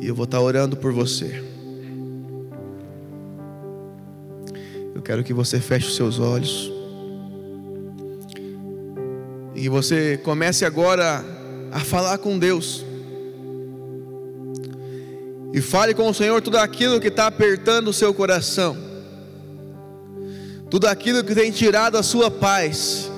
E 0.00 0.06
eu 0.06 0.14
vou 0.14 0.24
estar 0.24 0.40
orando 0.40 0.76
por 0.76 0.92
você. 0.92 1.42
Eu 4.94 5.00
quero 5.00 5.24
que 5.24 5.32
você 5.32 5.58
feche 5.58 5.88
os 5.88 5.96
seus 5.96 6.18
olhos. 6.18 6.70
E 9.54 9.68
você 9.68 10.18
comece 10.24 10.64
agora 10.64 11.24
a 11.70 11.80
falar 11.80 12.18
com 12.18 12.38
Deus. 12.38 12.84
E 15.52 15.60
fale 15.60 15.94
com 15.94 16.08
o 16.08 16.14
Senhor 16.14 16.42
tudo 16.42 16.58
aquilo 16.58 17.00
que 17.00 17.08
está 17.08 17.28
apertando 17.28 17.88
o 17.88 17.92
seu 17.92 18.12
coração, 18.12 18.76
tudo 20.68 20.86
aquilo 20.88 21.22
que 21.22 21.32
tem 21.32 21.52
tirado 21.52 21.96
a 21.96 22.02
sua 22.02 22.28
paz, 22.28 23.08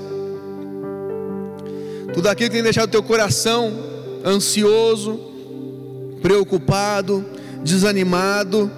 tudo 2.12 2.28
aquilo 2.28 2.51
que 2.51 2.57
tem 2.57 2.62
deixado 2.62 2.89
o 2.89 2.93
teu 2.93 3.03
coração 3.03 3.72
ansioso, 4.22 5.18
preocupado, 6.20 7.24
desanimado, 7.62 8.70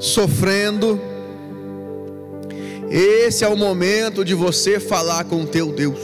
sofrendo. 0.00 1.09
Esse 2.90 3.44
é 3.44 3.48
o 3.48 3.56
momento 3.56 4.24
de 4.24 4.34
você 4.34 4.80
falar 4.80 5.24
com 5.24 5.42
o 5.42 5.46
teu 5.46 5.70
Deus. 5.70 6.00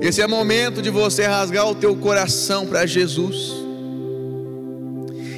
Esse 0.00 0.22
é 0.22 0.26
o 0.26 0.30
momento 0.30 0.80
de 0.80 0.90
você 0.90 1.24
rasgar 1.26 1.68
o 1.68 1.74
teu 1.74 1.96
coração 1.96 2.66
para 2.66 2.86
Jesus. 2.86 3.52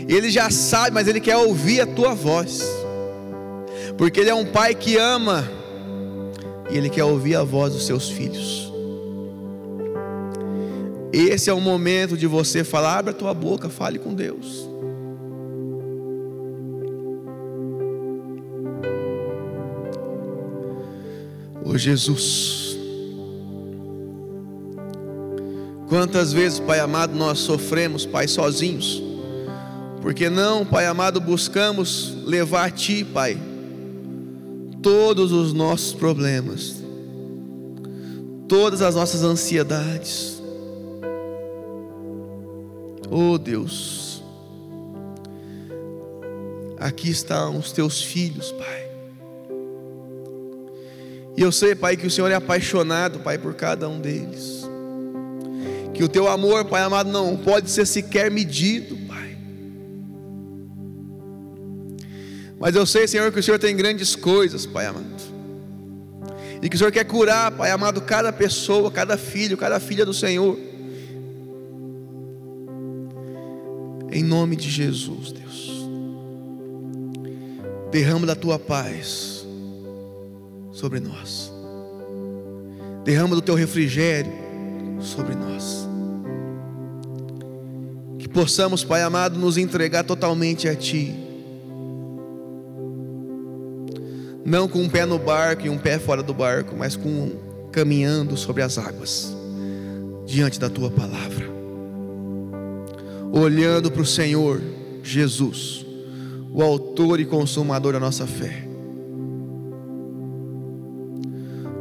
Ele 0.06 0.28
já 0.28 0.50
sabe, 0.50 0.92
mas 0.92 1.08
ele 1.08 1.18
quer 1.18 1.38
ouvir 1.38 1.80
a 1.80 1.86
tua 1.86 2.14
voz. 2.14 2.62
Porque 3.96 4.20
ele 4.20 4.28
é 4.28 4.34
um 4.34 4.44
pai 4.44 4.74
que 4.74 4.98
ama 4.98 5.50
e 6.70 6.76
ele 6.76 6.90
quer 6.90 7.04
ouvir 7.04 7.34
a 7.36 7.42
voz 7.42 7.72
dos 7.72 7.86
seus 7.86 8.10
filhos. 8.10 8.70
Esse 11.10 11.48
é 11.48 11.52
o 11.54 11.60
momento 11.60 12.18
de 12.18 12.26
você 12.26 12.62
falar, 12.62 12.98
abre 12.98 13.12
a 13.12 13.14
tua 13.14 13.32
boca, 13.32 13.70
fale 13.70 13.98
com 13.98 14.14
Deus. 14.14 14.69
Jesus, 21.80 22.78
quantas 25.88 26.32
vezes, 26.32 26.60
Pai 26.60 26.80
amado, 26.80 27.14
nós 27.14 27.38
sofremos, 27.38 28.06
Pai, 28.06 28.28
sozinhos 28.28 29.10
porque 30.00 30.30
não, 30.30 30.64
Pai 30.64 30.86
amado, 30.86 31.20
buscamos 31.20 32.16
levar 32.24 32.66
a 32.66 32.70
Ti, 32.70 33.04
Pai, 33.04 33.38
todos 34.82 35.30
os 35.30 35.52
nossos 35.52 35.92
problemas, 35.92 36.76
todas 38.48 38.80
as 38.80 38.94
nossas 38.94 39.22
ansiedades. 39.22 40.40
Oh 43.10 43.36
Deus, 43.36 44.22
aqui 46.78 47.10
estão 47.10 47.58
os 47.58 47.72
Teus 47.72 48.00
filhos, 48.02 48.52
Pai. 48.52 48.89
E 51.40 51.42
eu 51.42 51.50
sei, 51.50 51.74
Pai, 51.74 51.96
que 51.96 52.06
o 52.06 52.10
Senhor 52.10 52.30
é 52.30 52.34
apaixonado, 52.34 53.20
Pai, 53.20 53.38
por 53.38 53.54
cada 53.54 53.88
um 53.88 53.98
deles. 53.98 54.60
Que 55.94 56.04
o 56.04 56.08
Teu 56.08 56.28
amor, 56.28 56.66
Pai 56.66 56.82
amado, 56.82 57.10
não 57.10 57.34
pode 57.34 57.70
ser 57.70 57.86
sequer 57.86 58.30
medido, 58.30 58.94
Mas 62.58 62.76
eu 62.76 62.84
sei, 62.84 63.08
Senhor, 63.08 63.32
que 63.32 63.40
o 63.40 63.42
Senhor 63.42 63.58
tem 63.58 63.74
grandes 63.74 64.14
coisas, 64.14 64.66
Pai 64.66 64.84
amado. 64.84 65.06
E 66.60 66.68
que 66.68 66.76
o 66.76 66.78
Senhor 66.78 66.92
quer 66.92 67.04
curar, 67.04 67.50
Pai 67.52 67.70
amado, 67.70 68.02
cada 68.02 68.30
pessoa, 68.30 68.90
cada 68.90 69.16
filho, 69.16 69.56
cada 69.56 69.80
filha 69.80 70.04
do 70.04 70.12
Senhor. 70.12 70.58
Em 74.12 74.22
nome 74.22 74.56
de 74.56 74.68
Jesus, 74.68 75.32
Deus. 75.32 75.70
Derrama 77.90 78.26
da 78.26 78.34
tua 78.36 78.58
paz 78.58 79.39
sobre 80.80 80.98
nós. 81.00 81.52
Derrama 83.04 83.34
do 83.34 83.42
teu 83.42 83.54
refrigério 83.54 84.32
sobre 85.00 85.34
nós. 85.34 85.88
Que 88.18 88.28
possamos, 88.28 88.82
Pai 88.82 89.02
amado, 89.02 89.38
nos 89.38 89.56
entregar 89.56 90.04
totalmente 90.04 90.68
a 90.68 90.74
Ti 90.74 91.14
não 94.44 94.66
com 94.66 94.80
um 94.80 94.88
pé 94.88 95.06
no 95.06 95.18
barco 95.18 95.66
e 95.66 95.70
um 95.70 95.78
pé 95.78 95.98
fora 95.98 96.22
do 96.22 96.34
barco, 96.34 96.74
mas 96.76 96.96
com 96.96 97.30
caminhando 97.70 98.36
sobre 98.36 98.62
as 98.62 98.78
águas, 98.78 99.32
diante 100.26 100.58
da 100.58 100.68
tua 100.68 100.90
palavra, 100.90 101.46
olhando 103.32 103.90
para 103.90 104.02
o 104.02 104.06
Senhor 104.06 104.60
Jesus, 105.04 105.86
o 106.52 106.62
Autor 106.62 107.20
e 107.20 107.24
Consumador 107.24 107.92
da 107.92 108.00
nossa 108.00 108.26
fé. 108.26 108.69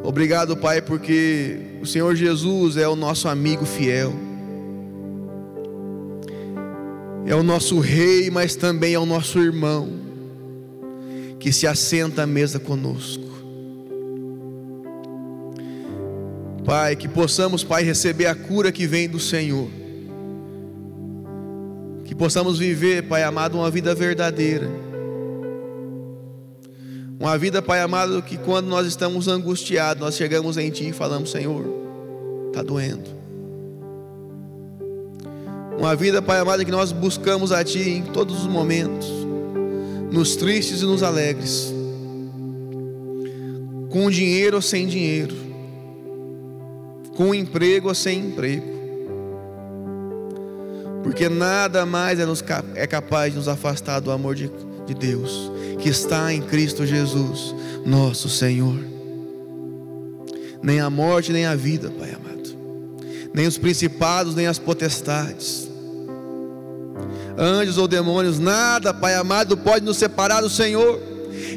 Obrigado, 0.09 0.57
Pai, 0.57 0.81
porque 0.81 1.59
o 1.79 1.85
Senhor 1.85 2.15
Jesus 2.15 2.77
é 2.77 2.87
o 2.87 2.95
nosso 2.95 3.27
amigo 3.27 3.63
fiel, 3.63 4.11
é 7.27 7.35
o 7.35 7.43
nosso 7.43 7.79
Rei, 7.79 8.31
mas 8.31 8.55
também 8.55 8.95
é 8.95 8.99
o 8.99 9.05
nosso 9.05 9.37
irmão 9.37 9.87
que 11.39 11.51
se 11.51 11.67
assenta 11.67 12.23
à 12.23 12.25
mesa 12.25 12.59
conosco. 12.59 13.23
Pai, 16.65 16.95
que 16.95 17.07
possamos, 17.07 17.63
Pai, 17.63 17.83
receber 17.83 18.25
a 18.25 18.33
cura 18.33 18.71
que 18.71 18.87
vem 18.87 19.07
do 19.07 19.19
Senhor. 19.19 19.69
Que 22.03 22.15
possamos 22.15 22.57
viver, 22.57 23.03
Pai 23.03 23.21
amado, 23.21 23.59
uma 23.59 23.69
vida 23.69 23.93
verdadeira. 23.93 24.88
Uma 27.19 27.37
vida, 27.37 27.61
Pai 27.61 27.81
amado, 27.81 28.21
que 28.23 28.37
quando 28.37 28.67
nós 28.67 28.87
estamos 28.87 29.27
angustiados, 29.27 30.01
nós 30.01 30.15
chegamos 30.15 30.57
em 30.57 30.69
Ti 30.69 30.87
e 30.87 30.93
falamos: 30.93 31.31
Senhor, 31.31 31.65
está 32.47 32.63
doendo. 32.63 33.09
Uma 35.77 35.95
vida, 35.97 36.21
Pai 36.21 36.39
amado, 36.39 36.63
que 36.63 36.71
nós 36.71 36.93
buscamos 36.93 37.51
a 37.51 37.61
Ti 37.61 37.89
em 37.89 38.03
todos 38.03 38.39
os 38.39 38.47
momentos 38.47 39.05
nos 40.09 40.35
tristes 40.37 40.81
e 40.81 40.85
nos 40.85 41.03
alegres, 41.03 41.73
com 43.89 44.09
dinheiro 44.09 44.55
ou 44.55 44.61
sem 44.61 44.87
dinheiro, 44.87 45.35
com 47.15 47.35
emprego 47.35 47.89
ou 47.89 47.95
sem 47.95 48.27
emprego, 48.27 48.65
porque 51.03 51.27
nada 51.27 51.85
mais 51.85 52.17
é, 52.19 52.25
nos, 52.25 52.43
é 52.75 52.87
capaz 52.87 53.33
de 53.33 53.37
nos 53.37 53.47
afastar 53.47 53.99
do 53.99 54.09
amor 54.09 54.35
de, 54.35 54.49
de 54.93 55.07
Deus, 55.07 55.51
que 55.79 55.89
está 55.89 56.33
em 56.33 56.41
Cristo 56.41 56.85
Jesus, 56.85 57.55
nosso 57.85 58.29
Senhor. 58.29 58.77
Nem 60.61 60.79
a 60.79 60.89
morte, 60.89 61.31
nem 61.31 61.45
a 61.45 61.55
vida, 61.55 61.89
Pai 61.89 62.11
amado, 62.11 62.55
nem 63.33 63.47
os 63.47 63.57
principados, 63.57 64.35
nem 64.35 64.47
as 64.47 64.59
potestades 64.59 65.69
anjos 67.39 67.77
ou 67.77 67.87
demônios, 67.87 68.37
nada, 68.37 68.93
Pai 68.93 69.15
amado, 69.15 69.55
pode 69.55 69.85
nos 69.85 69.97
separar 69.97 70.41
do 70.41 70.49
Senhor. 70.49 70.99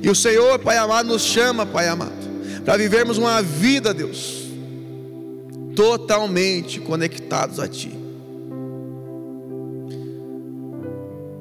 E 0.00 0.08
o 0.08 0.14
Senhor, 0.14 0.58
Pai 0.60 0.76
amado, 0.76 1.08
nos 1.08 1.22
chama, 1.22 1.66
Pai 1.66 1.88
amado, 1.88 2.12
para 2.64 2.76
vivermos 2.76 3.18
uma 3.18 3.42
vida, 3.42 3.92
Deus, 3.92 4.44
totalmente 5.74 6.78
conectados 6.78 7.58
a 7.58 7.66
Ti. 7.66 8.01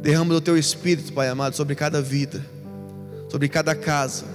Derrama 0.01 0.33
do 0.33 0.41
Teu 0.41 0.57
Espírito, 0.57 1.13
Pai 1.13 1.27
amado, 1.27 1.55
sobre 1.55 1.75
cada 1.75 2.01
vida, 2.01 2.43
sobre 3.29 3.47
cada 3.47 3.75
casa, 3.75 4.25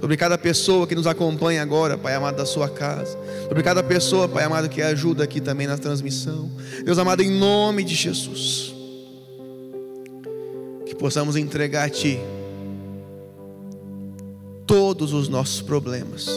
sobre 0.00 0.16
cada 0.16 0.36
pessoa 0.36 0.86
que 0.86 0.94
nos 0.94 1.06
acompanha 1.06 1.62
agora, 1.62 1.96
Pai 1.96 2.14
amado, 2.14 2.36
da 2.36 2.46
sua 2.46 2.68
casa, 2.68 3.18
sobre 3.48 3.62
cada 3.62 3.82
pessoa, 3.82 4.28
Pai 4.28 4.44
amado, 4.44 4.68
que 4.68 4.82
ajuda 4.82 5.24
aqui 5.24 5.40
também 5.40 5.66
na 5.66 5.78
transmissão. 5.78 6.50
Deus 6.84 6.98
amado, 6.98 7.22
em 7.22 7.30
nome 7.30 7.82
de 7.84 7.94
Jesus 7.94 8.74
que 10.94 10.94
possamos 10.94 11.34
entregar 11.34 11.84
a 11.84 11.90
Ti 11.90 12.20
todos 14.66 15.12
os 15.12 15.28
nossos 15.28 15.60
problemas, 15.60 16.28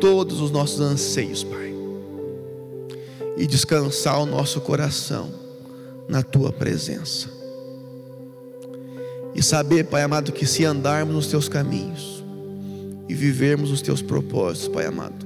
todos 0.00 0.40
os 0.40 0.50
nossos 0.50 0.80
anseios, 0.80 1.44
Pai, 1.44 1.72
e 3.36 3.46
descansar 3.46 4.20
o 4.20 4.26
nosso 4.26 4.60
coração 4.60 5.39
na 6.10 6.22
Tua 6.22 6.52
presença. 6.52 7.28
E 9.34 9.42
saber, 9.42 9.84
Pai 9.84 10.02
amado, 10.02 10.32
que 10.32 10.44
se 10.44 10.64
andarmos 10.64 11.14
nos 11.14 11.26
Teus 11.28 11.48
caminhos 11.48 12.22
e 13.08 13.14
vivermos 13.14 13.70
os 13.70 13.80
Teus 13.80 14.02
propósitos, 14.02 14.68
Pai 14.68 14.86
amado, 14.86 15.24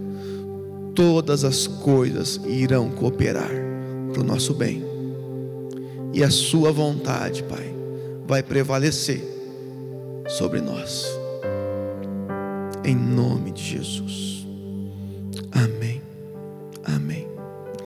todas 0.95 1.43
as 1.43 1.67
coisas 1.67 2.39
irão 2.47 2.91
cooperar 2.91 3.51
para 4.13 4.21
o 4.21 4.25
nosso 4.25 4.53
bem 4.55 4.85
e 6.13 6.23
a 6.23 6.31
Sua 6.31 6.71
vontade, 6.71 7.43
Pai, 7.45 7.75
vai 8.27 8.43
prevalecer 8.43 9.23
sobre 10.29 10.61
nós. 10.61 11.07
Em 12.85 12.95
nome 12.95 13.51
de 13.53 13.63
Jesus. 13.63 14.47
Amém. 16.85 17.24